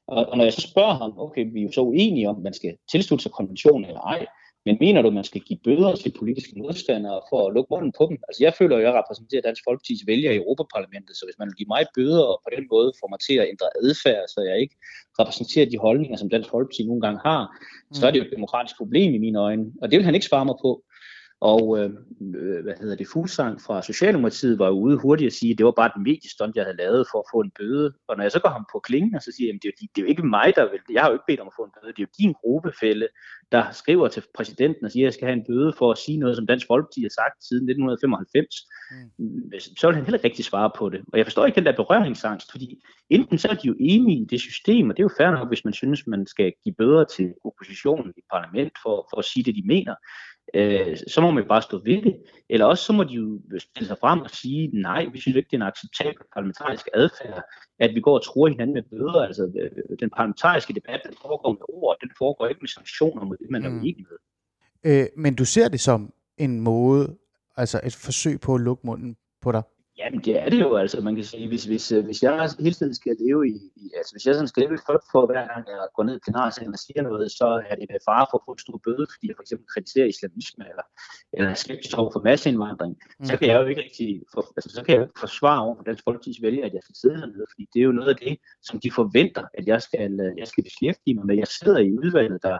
Og, 0.08 0.26
og 0.26 0.36
når 0.36 0.44
jeg 0.44 0.52
så 0.52 0.60
spørger 0.60 0.94
ham, 0.94 1.12
okay, 1.18 1.52
vi 1.52 1.60
er 1.60 1.64
jo 1.64 1.72
så 1.72 1.80
uenige 1.80 2.28
om, 2.28 2.42
man 2.42 2.54
skal 2.54 2.76
tilslutte 2.92 3.22
sig 3.22 3.32
konventionen 3.32 3.84
eller 3.84 4.00
ej, 4.00 4.26
men 4.66 4.76
mener 4.80 5.02
du, 5.02 5.08
at 5.08 5.14
man 5.14 5.24
skal 5.24 5.40
give 5.40 5.58
bøder 5.64 5.94
til 5.94 6.12
politiske 6.18 6.54
modstandere 6.56 7.20
for 7.30 7.40
at 7.46 7.54
lukke 7.54 7.70
munden 7.74 7.92
på 7.98 8.04
dem? 8.10 8.16
Altså 8.28 8.40
jeg 8.46 8.54
føler, 8.58 8.76
at 8.76 8.82
jeg 8.82 8.92
repræsenterer 9.00 9.42
Dansk 9.42 9.62
Folkeparti's 9.68 10.04
vælgere 10.06 10.34
i 10.34 10.36
Europaparlamentet, 10.42 11.16
så 11.16 11.24
hvis 11.26 11.38
man 11.38 11.48
vil 11.48 11.58
give 11.60 11.72
mig 11.74 11.84
bøder 11.96 12.24
og 12.32 12.40
på 12.44 12.50
den 12.56 12.64
måde 12.72 12.92
får 13.00 13.08
mig 13.12 13.20
til 13.26 13.36
at 13.42 13.48
ændre 13.52 13.68
adfærd, 13.82 14.24
så 14.34 14.40
jeg 14.48 14.56
ikke 14.64 14.76
repræsenterer 15.20 15.66
de 15.72 15.78
holdninger, 15.78 16.16
som 16.16 16.30
Dansk 16.30 16.50
Folkeparti 16.50 16.82
nogle 16.86 17.02
gange 17.06 17.20
har, 17.28 17.42
så 17.92 18.06
er 18.06 18.10
det 18.10 18.18
jo 18.18 18.24
et 18.24 18.36
demokratisk 18.36 18.76
problem 18.78 19.14
i 19.14 19.18
mine 19.26 19.38
øjne. 19.38 19.66
Og 19.82 19.90
det 19.90 19.96
vil 19.98 20.04
han 20.08 20.14
ikke 20.14 20.30
svare 20.30 20.44
mig 20.44 20.56
på. 20.62 20.70
Og 21.50 21.78
øh, 21.78 21.90
øh, 22.36 22.62
hvad 22.62 22.74
hedder 22.80 22.96
det, 22.96 23.06
Fuglsang 23.12 23.60
fra 23.60 23.82
Socialdemokratiet 23.82 24.58
var 24.58 24.70
ude 24.70 24.96
hurtigt 24.96 25.26
at 25.26 25.32
sige, 25.32 25.52
at 25.52 25.58
det 25.58 25.66
var 25.66 25.72
bare 25.80 25.90
et 25.96 26.02
mediestund, 26.02 26.52
jeg 26.54 26.64
havde 26.64 26.76
lavet 26.76 27.06
for 27.10 27.18
at 27.18 27.30
få 27.32 27.40
en 27.40 27.52
bøde. 27.58 27.92
Og 28.08 28.16
når 28.16 28.24
jeg 28.24 28.32
så 28.32 28.40
går 28.40 28.48
ham 28.48 28.66
på 28.72 28.78
klingen, 28.78 29.14
og 29.14 29.22
så 29.22 29.32
siger 29.36 29.48
jeg, 29.48 29.54
at 29.54 29.62
det, 29.62 29.68
er 29.68 29.72
jo, 29.72 29.88
det 29.94 30.00
er 30.00 30.04
jo 30.06 30.08
ikke 30.08 30.26
mig, 30.26 30.52
der 30.56 30.70
vil, 30.70 30.80
jeg 30.92 31.02
har 31.02 31.08
jo 31.08 31.14
ikke 31.14 31.28
bedt 31.28 31.40
om 31.40 31.46
at 31.46 31.56
få 31.58 31.64
en 31.64 31.74
bøde, 31.76 31.92
det 31.92 32.02
er 32.02 32.06
jo 32.08 32.14
din 32.22 32.32
gruppefælde, 32.40 33.08
der 33.52 33.64
skriver 33.72 34.08
til 34.08 34.22
præsidenten 34.34 34.84
og 34.84 34.90
siger, 34.90 35.04
at 35.04 35.08
jeg 35.08 35.14
skal 35.14 35.26
have 35.28 35.38
en 35.40 35.46
bøde 35.50 35.72
for 35.78 35.90
at 35.92 35.98
sige 35.98 36.18
noget, 36.18 36.36
som 36.36 36.46
Dansk 36.46 36.66
Folkeparti 36.66 37.00
har 37.02 37.14
sagt 37.20 37.36
siden 37.48 37.64
1995. 37.70 38.66
Mm. 39.18 39.50
Øh, 39.54 39.60
så 39.80 39.86
vil 39.86 39.96
han 39.96 40.04
heller 40.04 40.18
ikke 40.18 40.28
rigtig 40.28 40.44
svare 40.44 40.70
på 40.78 40.88
det. 40.88 41.00
Og 41.12 41.16
jeg 41.18 41.26
forstår 41.26 41.46
ikke 41.46 41.56
den 41.60 41.66
der 41.66 41.80
berøringsangst, 41.82 42.50
fordi 42.50 42.68
enten 43.10 43.38
så 43.38 43.48
er 43.48 43.54
de 43.54 43.66
jo 43.66 43.74
enige 43.80 44.18
i 44.22 44.26
det 44.32 44.40
system, 44.40 44.90
og 44.90 44.96
det 44.96 45.00
er 45.02 45.08
jo 45.10 45.16
fair 45.18 45.30
nok, 45.30 45.48
hvis 45.48 45.64
man 45.64 45.74
synes, 45.74 46.06
man 46.06 46.26
skal 46.26 46.52
give 46.64 46.74
bøder 46.78 47.04
til 47.04 47.34
oppositionen 47.44 48.12
i 48.16 48.22
parlament 48.32 48.72
for, 48.82 48.96
for 49.10 49.18
at 49.18 49.24
sige 49.24 49.44
det, 49.44 49.54
de 49.54 49.64
mener 49.66 49.94
øh, 50.54 50.96
så 51.08 51.20
må 51.20 51.30
man 51.30 51.48
bare 51.48 51.62
stå 51.62 51.76
ved 51.84 52.02
det. 52.02 52.16
Eller 52.48 52.66
også 52.66 52.84
så 52.84 52.92
må 52.92 53.04
de 53.04 53.14
jo 53.14 53.40
stille 53.58 53.86
sig 53.86 53.96
frem 54.00 54.20
og 54.20 54.30
sige, 54.30 54.70
nej, 54.80 55.06
vi 55.12 55.20
synes 55.20 55.36
ikke, 55.36 55.48
det 55.50 55.56
er 55.56 55.60
en 55.60 55.72
acceptabel 55.72 56.24
parlamentarisk 56.34 56.88
adfærd, 56.94 57.42
at 57.78 57.94
vi 57.94 58.00
går 58.00 58.14
og 58.14 58.24
tror 58.24 58.48
hinanden 58.48 58.74
med 58.74 58.82
bøder. 58.82 59.22
Altså, 59.22 59.52
øh, 59.60 59.98
den 60.00 60.10
parlamentariske 60.10 60.72
debat, 60.72 61.00
den 61.06 61.14
foregår 61.22 61.52
med 61.52 61.66
ord, 61.68 61.96
den 62.00 62.10
foregår 62.18 62.46
ikke 62.46 62.60
med 62.60 62.68
sanktioner 62.68 63.24
mod 63.24 63.36
det, 63.36 63.46
man 63.50 63.62
mm. 63.62 63.66
er 63.66 63.80
uenig 63.80 64.06
med. 64.10 64.18
Øh, 64.84 65.06
men 65.16 65.34
du 65.34 65.44
ser 65.44 65.68
det 65.68 65.80
som 65.80 66.12
en 66.38 66.60
måde, 66.60 67.16
altså 67.56 67.80
et 67.84 67.94
forsøg 67.94 68.40
på 68.40 68.54
at 68.54 68.60
lukke 68.60 68.86
munden 68.86 69.16
på 69.40 69.52
dig? 69.52 69.62
Jamen 70.04 70.20
det 70.26 70.34
er 70.42 70.48
det 70.48 70.60
jo, 70.60 70.76
altså 70.76 71.00
man 71.00 71.14
kan 71.16 71.24
sige, 71.24 71.48
hvis, 71.48 71.64
hvis, 71.64 71.92
øh, 71.92 72.04
hvis 72.04 72.22
jeg 72.22 72.50
hele 72.58 72.74
tiden 72.74 72.94
skal 72.94 73.16
leve 73.24 73.48
i, 73.48 73.56
i 73.82 73.84
altså 73.98 74.12
hvis 74.14 74.26
jeg 74.26 74.34
sådan 74.34 74.48
skal 74.48 74.62
leve 74.62 74.74
i 74.74 74.84
frygt 74.86 75.06
for, 75.12 75.26
hver 75.26 75.44
gang 75.50 75.62
jeg 75.68 75.78
går 75.96 76.04
ned 76.08 76.16
i 76.16 76.24
plenarsalen 76.24 76.72
og 76.76 76.78
siger 76.78 77.02
noget, 77.02 77.32
så 77.40 77.46
er 77.70 77.74
det 77.74 77.86
med 77.90 78.00
fare 78.08 78.26
for 78.30 78.36
at 78.38 78.44
få 78.46 78.52
en 78.52 78.64
stor 78.66 78.78
bøde, 78.86 79.06
fordi 79.12 79.24
jeg 79.28 79.36
for 79.36 79.44
eksempel 79.46 79.66
kritiserer 79.74 80.06
islamisme, 80.14 80.64
eller, 80.72 80.86
eller 81.36 81.50
er 81.50 81.58
skeptisk 81.64 81.98
over 81.98 82.10
for 82.14 82.22
masseindvandring, 82.28 82.94
mm. 83.18 83.24
så 83.28 83.32
kan 83.38 83.48
jeg 83.48 83.56
jo 83.62 83.66
ikke 83.70 83.82
rigtig, 83.86 84.08
for, 84.32 84.42
altså 84.56 84.70
så 84.76 84.80
kan 84.84 84.92
jeg 84.92 85.00
jo 85.00 85.06
ikke 85.08 85.24
forsvare 85.26 85.60
over 85.66 85.74
for 85.76 85.84
Dansk 85.88 86.02
Folkeparti's 86.08 86.40
vælger, 86.46 86.64
at 86.68 86.74
jeg 86.76 86.82
skal 86.86 86.96
sidde 87.02 87.16
hernede, 87.20 87.46
fordi 87.52 87.64
det 87.72 87.78
er 87.80 87.86
jo 87.90 87.98
noget 87.98 88.10
af 88.14 88.18
det, 88.26 88.34
som 88.68 88.76
de 88.84 88.90
forventer, 89.00 89.44
at 89.58 89.64
jeg 89.72 89.80
skal, 89.82 90.12
øh, 90.24 90.32
jeg 90.42 90.48
skal 90.52 90.64
beskæftige 90.68 91.14
mig 91.18 91.26
med. 91.26 91.36
Jeg 91.44 91.50
sidder 91.58 91.80
i 91.88 91.90
udvalget, 92.02 92.42
der, 92.42 92.58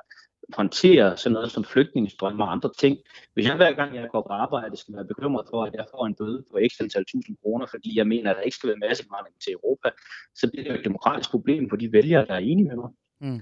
håndtere 0.56 1.16
sådan 1.16 1.32
noget 1.32 1.50
som 1.50 1.64
flygtningestrømme 1.64 2.44
og 2.44 2.52
andre 2.52 2.70
ting. 2.78 2.98
Hvis 3.34 3.46
jeg 3.46 3.56
hver 3.56 3.72
gang 3.72 3.94
jeg 3.94 4.08
går 4.12 4.22
på 4.22 4.32
arbejde 4.32 4.76
skal 4.76 4.94
være 4.94 5.04
bekymret 5.04 5.46
for, 5.50 5.64
at 5.64 5.74
jeg 5.74 5.84
får 5.90 6.06
en 6.06 6.14
bøde 6.14 6.44
på 6.50 6.58
ekstra 6.58 6.84
antal 6.84 7.04
tusind 7.04 7.36
kroner, 7.42 7.66
fordi 7.66 7.98
jeg 7.98 8.06
mener, 8.06 8.30
at 8.30 8.36
der 8.36 8.42
ikke 8.42 8.56
skal 8.56 8.68
være 8.68 8.88
masseindvandring 8.88 9.36
til 9.44 9.52
Europa, 9.52 9.88
så 10.34 10.50
bliver 10.50 10.64
det 10.64 10.70
jo 10.70 10.78
et 10.78 10.84
demokratisk 10.84 11.30
problem 11.30 11.68
for 11.68 11.76
de 11.76 11.92
vælgere, 11.92 12.26
der 12.26 12.34
er 12.34 12.38
enige 12.38 12.68
med 12.68 12.76
mig. 12.76 12.90
Mm. 13.20 13.40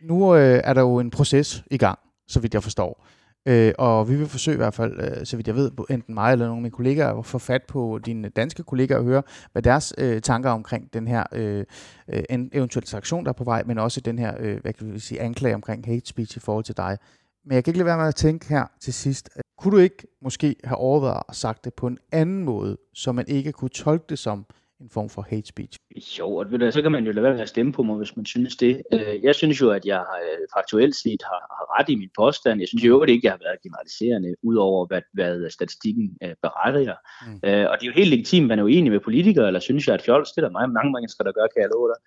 Nu 0.00 0.34
øh, 0.36 0.60
er 0.64 0.74
der 0.74 0.80
jo 0.80 0.98
en 0.98 1.10
proces 1.10 1.64
i 1.70 1.78
gang, 1.78 1.98
så 2.28 2.40
vidt 2.40 2.54
jeg 2.54 2.62
forstår. 2.62 3.06
Øh, 3.48 3.72
og 3.78 4.08
vi 4.08 4.16
vil 4.16 4.26
forsøge 4.26 4.54
i 4.54 4.56
hvert 4.56 4.74
fald, 4.74 5.00
øh, 5.00 5.26
så 5.26 5.36
vidt 5.36 5.46
jeg 5.46 5.56
ved, 5.56 5.70
enten 5.90 6.14
mig 6.14 6.32
eller 6.32 6.46
nogle 6.46 6.58
af 6.58 6.62
mine 6.62 6.70
kollegaer, 6.70 7.18
at 7.18 7.26
få 7.26 7.38
fat 7.38 7.62
på 7.68 8.00
dine 8.06 8.28
danske 8.28 8.62
kollegaer 8.62 8.98
og 8.98 9.04
høre, 9.04 9.22
hvad 9.52 9.62
deres 9.62 9.94
øh, 9.98 10.20
tanker 10.20 10.50
omkring 10.50 10.92
den 10.92 11.08
her 11.08 11.24
øh, 11.32 11.64
øh 12.08 12.22
en 12.30 12.50
eventuelle 12.52 12.86
sanktion, 12.86 13.24
der 13.24 13.28
er 13.28 13.32
på 13.32 13.44
vej, 13.44 13.62
men 13.66 13.78
også 13.78 14.00
den 14.00 14.18
her, 14.18 14.34
øh, 14.40 14.60
hvad 14.60 14.72
kan 14.72 14.94
vi 14.94 14.98
sige, 14.98 15.20
anklage 15.20 15.54
omkring 15.54 15.86
hate 15.86 16.06
speech 16.06 16.36
i 16.36 16.40
forhold 16.40 16.64
til 16.64 16.76
dig. 16.76 16.98
Men 17.44 17.54
jeg 17.54 17.64
kan 17.64 17.70
ikke 17.70 17.78
lade 17.78 17.86
være 17.86 17.98
med 17.98 18.06
at 18.06 18.14
tænke 18.14 18.48
her 18.48 18.64
til 18.80 18.94
sidst, 18.94 19.30
at 19.36 19.42
kunne 19.58 19.76
du 19.76 19.82
ikke 19.82 20.06
måske 20.22 20.56
have 20.64 20.76
overvejet 20.76 21.22
at 21.28 21.36
sagt 21.36 21.64
det 21.64 21.74
på 21.74 21.86
en 21.86 21.98
anden 22.12 22.44
måde, 22.44 22.76
så 22.94 23.12
man 23.12 23.24
ikke 23.28 23.52
kunne 23.52 23.68
tolke 23.68 24.04
det 24.08 24.18
som 24.18 24.46
en 24.80 24.90
form 24.90 25.08
for 25.08 25.22
hate 25.30 25.46
speech. 25.46 25.78
Jo, 26.18 26.36
og 26.36 26.50
ved 26.50 26.58
du, 26.58 26.70
så 26.70 26.82
kan 26.82 26.92
man 26.92 27.06
jo 27.06 27.12
lade 27.12 27.22
være 27.22 27.32
med 27.32 27.42
at 27.42 27.48
stemme 27.48 27.72
på 27.72 27.82
mig, 27.82 27.96
hvis 27.96 28.16
man 28.16 28.26
synes 28.26 28.56
det. 28.56 28.82
Øh, 28.92 29.22
jeg 29.22 29.34
synes 29.34 29.60
jo, 29.60 29.70
at 29.70 29.86
jeg 29.86 30.00
øh, 30.00 30.46
faktuelt 30.56 30.96
set 30.96 31.22
har 31.22 31.59
ret 31.76 31.88
i 31.88 31.96
min 32.02 32.10
påstand. 32.20 32.60
Jeg 32.60 32.68
synes 32.68 32.84
jo 32.84 33.04
ikke, 33.04 33.26
jeg 33.26 33.32
har 33.32 33.42
været 33.46 33.62
generaliserende, 33.62 34.34
udover 34.42 34.86
hvad, 34.86 35.02
hvad 35.12 35.50
statistikken 35.50 36.06
uh, 36.24 36.34
beretter. 36.44 36.98
Mm. 37.26 37.32
Uh, 37.48 37.64
og 37.70 37.74
det 37.76 37.84
er 37.84 37.90
jo 37.92 38.00
helt 38.00 38.14
legitimt, 38.16 38.46
man 38.46 38.58
er 38.58 38.62
uenig 38.62 38.92
med 38.92 39.00
politikere, 39.00 39.46
eller 39.46 39.60
synes 39.60 39.86
jeg, 39.86 39.94
at 39.94 40.02
fjols, 40.02 40.32
det 40.32 40.38
er 40.38 40.46
der 40.46 40.58
mange, 40.58 40.72
mange 40.72 40.92
mennesker, 40.96 41.24
der 41.24 41.32
gør, 41.32 41.46
kan 41.52 41.62
jeg 41.62 41.70
love 41.74 41.88
dig. 41.92 42.00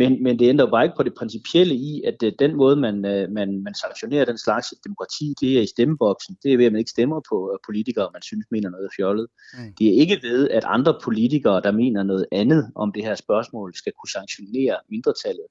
Men, 0.00 0.22
men 0.22 0.38
det 0.38 0.48
ændrer 0.48 0.70
bare 0.70 0.84
ikke 0.84 0.96
på 0.96 1.02
det 1.02 1.14
principielle 1.20 1.74
i, 1.74 2.02
at 2.10 2.18
uh, 2.22 2.30
den 2.38 2.52
måde, 2.56 2.76
man, 2.76 2.96
uh, 3.12 3.24
man, 3.38 3.48
man 3.66 3.74
sanktionerer 3.82 4.24
den 4.24 4.38
slags 4.38 4.66
demokrati, 4.86 5.26
det 5.40 5.58
er 5.58 5.62
i 5.62 5.72
stemmeboksen. 5.74 6.36
Det 6.42 6.52
er 6.52 6.56
ved, 6.56 6.66
at 6.66 6.72
man 6.72 6.78
ikke 6.78 6.96
stemmer 6.96 7.20
på 7.30 7.36
uh, 7.52 7.58
politikere, 7.66 8.10
man 8.12 8.22
synes 8.22 8.46
mener 8.50 8.70
noget 8.70 8.90
fjollet. 8.96 9.26
Mm. 9.54 9.72
Det 9.78 9.86
er 9.88 9.94
ikke 10.02 10.18
ved, 10.22 10.50
at 10.50 10.64
andre 10.66 10.94
politikere, 11.04 11.60
der 11.66 11.72
mener 11.82 12.02
noget 12.02 12.26
andet 12.32 12.62
om 12.74 12.92
det 12.92 13.02
her 13.04 13.14
spørgsmål, 13.14 13.74
skal 13.74 13.92
kunne 13.92 14.10
sanktionere 14.10 14.76
mindretallet. 14.90 15.46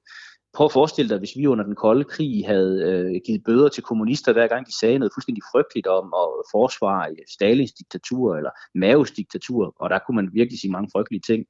Prøv 0.52 0.64
at 0.64 0.72
forestille 0.72 1.08
dig, 1.08 1.18
hvis 1.18 1.36
vi 1.36 1.46
under 1.46 1.64
den 1.64 1.74
kolde 1.74 2.04
krig 2.04 2.46
havde 2.46 2.74
øh, 2.88 3.20
givet 3.26 3.44
bøder 3.44 3.68
til 3.68 3.82
kommunister, 3.82 4.32
hver 4.32 4.46
gang 4.46 4.66
de 4.66 4.78
sagde 4.78 4.98
noget 4.98 5.12
fuldstændig 5.14 5.42
frygteligt 5.52 5.86
om 5.86 6.14
at 6.22 6.28
forsvare 6.52 7.06
Stalins 7.28 7.72
diktatur 7.72 8.36
eller 8.36 8.50
Maos 8.74 9.10
diktatur, 9.10 9.74
og 9.80 9.90
der 9.90 9.98
kunne 9.98 10.16
man 10.16 10.30
virkelig 10.32 10.60
sige 10.60 10.70
mange 10.70 10.90
frygtelige 10.94 11.22
ting. 11.26 11.44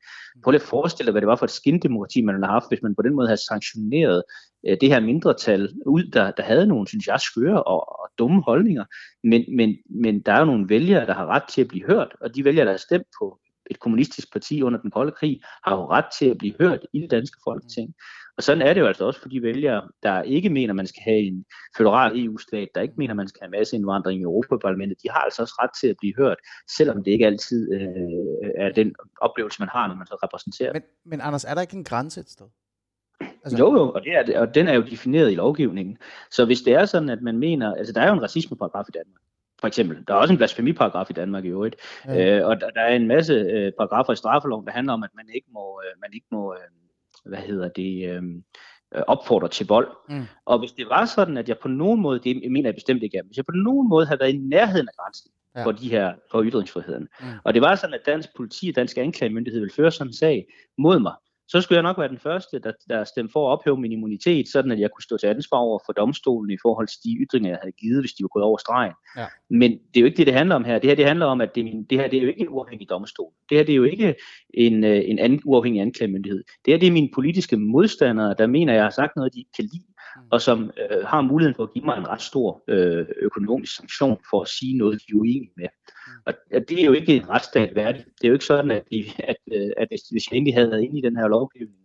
Prøv 0.45 0.51
lige 0.51 0.63
at 0.63 0.69
forestille 0.69 1.07
dig, 1.07 1.13
hvad 1.13 1.21
det 1.21 1.29
var 1.29 1.37
for 1.37 1.45
et 1.45 1.51
skindemokrati, 1.51 2.23
man 2.23 2.35
havde 2.35 2.53
haft, 2.53 2.71
hvis 2.71 2.83
man 2.83 2.95
på 2.95 3.03
den 3.03 3.15
måde 3.15 3.29
havde 3.29 3.47
sanktioneret 3.49 4.23
øh, 4.67 4.77
det 4.81 4.89
her 4.89 5.01
mindretal 5.01 5.75
ud, 5.87 6.05
der, 6.05 6.31
der 6.31 6.43
havde 6.43 6.67
nogle, 6.67 6.89
synes 6.89 7.07
jeg, 7.07 7.21
skøre 7.21 7.63
og, 7.63 8.01
og 8.01 8.09
dumme 8.19 8.43
holdninger. 8.43 8.85
Men, 9.25 9.45
men, 9.57 9.77
men 9.91 10.21
der 10.21 10.33
er 10.33 10.39
jo 10.39 10.45
nogle 10.45 10.69
vælgere, 10.69 11.07
der 11.07 11.15
har 11.15 11.27
ret 11.27 11.49
til 11.49 11.61
at 11.61 11.69
blive 11.69 11.87
hørt, 11.87 12.17
og 12.21 12.35
de 12.35 12.45
vælgere, 12.45 12.67
der 12.67 12.73
har 12.73 12.79
stemt 12.89 13.07
på 13.21 13.41
et 13.71 13.81
kommunistisk 13.81 14.33
parti 14.33 14.63
under 14.63 14.81
den 14.81 14.91
kolde 14.91 15.13
krig, 15.13 15.41
har 15.65 15.77
jo 15.77 15.91
ret 15.91 16.05
til 16.19 16.27
at 16.27 16.39
blive 16.39 16.55
hørt 16.61 16.87
i 16.93 17.01
det 17.01 17.11
danske 17.11 17.39
folketing. 17.45 17.95
Og 18.41 18.45
sådan 18.45 18.63
er 18.63 18.75
det 18.75 18.81
jo 18.81 18.87
altså 18.87 19.05
også 19.05 19.21
for 19.21 19.29
de 19.29 19.43
vælgere, 19.43 19.83
der 20.03 20.23
ikke 20.23 20.51
mener, 20.51 20.75
man 20.75 20.87
skal 20.87 21.03
have 21.03 21.19
en 21.19 21.45
federal 21.77 22.25
EU-stat, 22.25 22.69
der 22.75 22.81
ikke 22.81 22.95
mener, 22.97 23.15
man 23.15 23.29
skal 23.29 23.41
have 23.43 23.51
masse 23.51 23.77
indvandring 23.77 24.21
i 24.21 24.23
Europaparlamentet. 24.23 25.03
De 25.03 25.11
har 25.11 25.21
altså 25.21 25.43
også 25.43 25.55
ret 25.63 25.71
til 25.81 25.89
at 25.89 25.97
blive 25.99 26.15
hørt, 26.17 26.39
selvom 26.77 27.05
det 27.05 27.11
ikke 27.11 27.27
altid 27.27 27.73
øh, 27.73 28.65
er 28.65 28.73
den 28.73 28.95
oplevelse, 29.21 29.63
man 29.63 29.69
har, 29.69 29.89
når 29.89 29.95
man 29.95 30.07
så 30.07 30.15
repræsenterer. 30.23 30.73
Men, 30.73 30.83
men 31.05 31.21
Anders, 31.21 31.45
er 31.45 31.55
der 31.55 31.61
ikke 31.61 31.77
en 31.77 31.85
grænse 31.85 32.21
et 32.21 32.31
sted? 32.31 32.47
Altså... 33.45 33.59
Jo, 33.59 33.73
jo, 33.73 33.93
og, 33.93 34.03
det 34.05 34.13
er, 34.17 34.23
det, 34.23 34.37
og 34.37 34.55
den 34.55 34.69
er 34.69 34.75
jo 34.75 34.83
defineret 34.83 35.33
i 35.33 35.35
lovgivningen. 35.35 35.99
Så 36.31 36.45
hvis 36.45 36.63
det 36.63 36.75
er 36.75 36.85
sådan, 36.85 37.09
at 37.09 37.23
man 37.23 37.39
mener, 37.39 37.75
altså 37.75 37.93
der 37.93 38.01
er 38.01 38.09
jo 38.09 38.15
en 38.15 38.23
racismeparagraf 38.23 38.85
i 38.89 38.93
Danmark, 38.99 39.23
for 39.61 39.67
eksempel. 39.67 40.05
Der 40.09 40.15
er 40.15 40.19
også 40.19 40.33
en 40.33 40.39
blasfemiparagraf 40.39 41.11
i 41.11 41.13
Danmark 41.13 41.45
i 41.45 41.49
øvrigt. 41.49 41.77
Ja. 42.07 42.39
Øh, 42.39 42.47
og 42.47 42.61
der, 42.61 42.71
der 42.71 42.81
er 42.81 42.95
en 42.97 43.09
masse 43.09 43.33
øh, 43.33 43.73
paragrafer 43.79 44.13
i 44.13 44.17
straffeloven, 44.17 44.67
der 44.67 44.73
handler 44.73 44.93
om, 44.93 45.03
at 45.03 45.11
man 45.15 45.27
ikke 45.35 45.49
må, 45.53 45.81
øh, 45.85 46.01
man 46.01 46.11
ikke 46.13 46.27
må 46.31 46.55
øh, 46.55 46.80
hvad 47.25 47.39
hedder 47.39 47.69
det, 47.69 48.11
øhm, 48.11 48.45
øh, 48.95 49.03
opfordre 49.07 49.49
til 49.49 49.67
vold. 49.67 49.89
Mm. 50.09 50.25
Og 50.45 50.59
hvis 50.59 50.73
det 50.73 50.89
var 50.89 51.05
sådan, 51.05 51.37
at 51.37 51.49
jeg 51.49 51.59
på 51.59 51.69
nogen 51.69 52.01
måde, 52.01 52.19
det 52.19 52.51
mener 52.51 52.69
jeg 52.69 52.75
bestemt 52.75 53.03
ikke, 53.03 53.23
hvis 53.27 53.37
jeg 53.37 53.47
på 53.47 53.55
nogen 53.55 53.89
måde 53.89 54.07
havde 54.07 54.21
været 54.21 54.35
i 54.35 54.39
nærheden 54.39 54.89
af 54.89 54.95
grænsen 54.99 55.31
ja. 55.57 55.65
for 55.65 55.73
de 55.73 55.91
her, 55.91 56.15
for 56.31 56.45
ytringsfriheden, 56.45 57.09
mm. 57.21 57.27
og 57.45 57.55
det 57.55 57.63
var 57.63 57.75
sådan, 57.75 57.95
at 57.95 58.07
dansk 58.07 58.29
politi 58.37 58.69
og 58.69 58.77
dansk 58.77 58.99
anklagemyndighed 58.99 59.61
ville 59.61 59.75
føre 59.75 59.91
sådan 59.93 60.09
en 60.09 60.15
sag 60.15 60.47
mod 60.79 60.99
mig, 60.99 61.15
så 61.51 61.61
skulle 61.61 61.77
jeg 61.77 61.83
nok 61.83 61.99
være 61.99 62.09
den 62.09 62.19
første, 62.19 62.59
der, 62.59 62.73
der 62.89 63.05
stemte 63.05 63.33
for 63.33 63.49
at 63.49 63.59
ophæve 63.59 63.77
min 63.77 63.93
immunitet, 63.93 64.49
sådan 64.49 64.71
at 64.71 64.81
jeg 64.81 64.91
kunne 64.91 65.03
stå 65.03 65.17
til 65.17 65.27
ansvar 65.27 65.59
over 65.59 65.79
for 65.87 65.93
domstolen 65.93 66.51
i 66.51 66.57
forhold 66.63 66.89
til 66.89 66.99
de 67.05 67.17
ytringer, 67.25 67.51
jeg 67.51 67.59
havde 67.63 67.73
givet, 67.73 68.03
hvis 68.03 68.13
de 68.13 68.23
var 68.23 68.29
gået 68.29 68.45
over 68.45 68.59
stregen. 68.59 68.93
Ja. 69.17 69.27
Men 69.51 69.71
det 69.71 69.97
er 69.97 70.01
jo 70.01 70.07
ikke 70.07 70.17
det, 70.17 70.27
det 70.27 70.35
handler 70.35 70.55
om 70.55 70.65
her. 70.65 70.79
Det 70.79 70.91
her 70.91 70.95
det 70.95 71.07
handler 71.07 71.27
om, 71.27 71.41
at 71.41 71.55
det, 71.55 71.87
det 71.91 71.99
her 71.99 72.09
det 72.09 72.19
er 72.19 72.23
jo 72.23 72.29
ikke 72.29 72.41
en 72.41 72.49
uafhængig 72.49 72.91
domstol. 72.91 73.33
Det 73.49 73.59
her 73.59 73.65
det 73.65 73.73
er 73.73 73.77
jo 73.77 73.85
ikke 73.85 74.15
en, 74.55 74.85
øh, 74.85 75.03
en 75.05 75.19
anden 75.19 75.41
uafhængig 75.45 75.83
anklagemyndighed. 75.83 76.45
Det 76.65 76.73
her 76.73 76.79
det 76.79 76.87
er 76.87 76.93
mine 76.93 77.11
politiske 77.15 77.57
modstandere, 77.57 78.35
der 78.39 78.47
mener, 78.47 78.73
at 78.73 78.77
jeg 78.77 78.85
har 78.85 78.91
sagt 78.91 79.17
noget, 79.17 79.35
de 79.35 79.39
ikke 79.39 79.53
kan 79.57 79.65
lide, 79.65 79.85
mm. 80.17 80.23
og 80.31 80.41
som 80.41 80.71
øh, 80.91 81.07
har 81.07 81.21
muligheden 81.21 81.55
for 81.57 81.63
at 81.63 81.73
give 81.73 81.85
mig 81.85 81.99
en 81.99 82.09
ret 82.09 82.23
stor 82.23 82.63
øh, 82.69 83.07
økonomisk 83.23 83.77
sanktion 83.77 84.19
for 84.31 84.41
at 84.43 84.49
sige 84.49 84.79
noget, 84.79 85.01
de 85.01 85.13
er 85.13 85.21
uenige 85.21 85.53
med. 85.57 85.67
Og 86.27 86.35
det 86.69 86.81
er 86.81 86.85
jo 86.85 86.93
ikke 86.93 87.17
en 87.17 87.29
retsstat 87.29 87.75
værdigt. 87.75 88.05
Det 88.05 88.25
er 88.25 88.29
jo 88.29 88.35
ikke 88.35 88.45
sådan, 88.45 88.71
at, 88.71 88.83
de, 88.91 89.05
at, 89.19 89.37
øh, 89.53 89.71
at 89.77 89.89
hvis, 89.89 90.01
hvis 90.11 90.31
jeg 90.31 90.37
egentlig 90.37 90.55
havde 90.55 90.71
været 90.71 90.83
inde 90.83 90.99
i 90.99 91.03
den 91.03 91.17
her 91.17 91.29
lovgivning, 91.29 91.77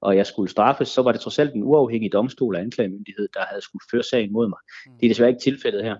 og 0.00 0.16
jeg 0.16 0.26
skulle 0.26 0.50
straffes, 0.50 0.88
så 0.88 1.02
var 1.02 1.12
det 1.12 1.20
trods 1.20 1.38
alt 1.38 1.54
en 1.54 1.62
uafhængig 1.62 2.12
domstol 2.12 2.54
og 2.54 2.60
anklagemyndighed, 2.60 3.28
der 3.34 3.40
havde 3.40 3.62
skulle 3.62 3.82
føre 3.90 4.02
sagen 4.02 4.32
mod 4.32 4.48
mig. 4.48 4.58
Det 5.00 5.06
er 5.06 5.10
desværre 5.10 5.30
ikke 5.30 5.42
tilfældet 5.42 5.84
her. 5.84 5.96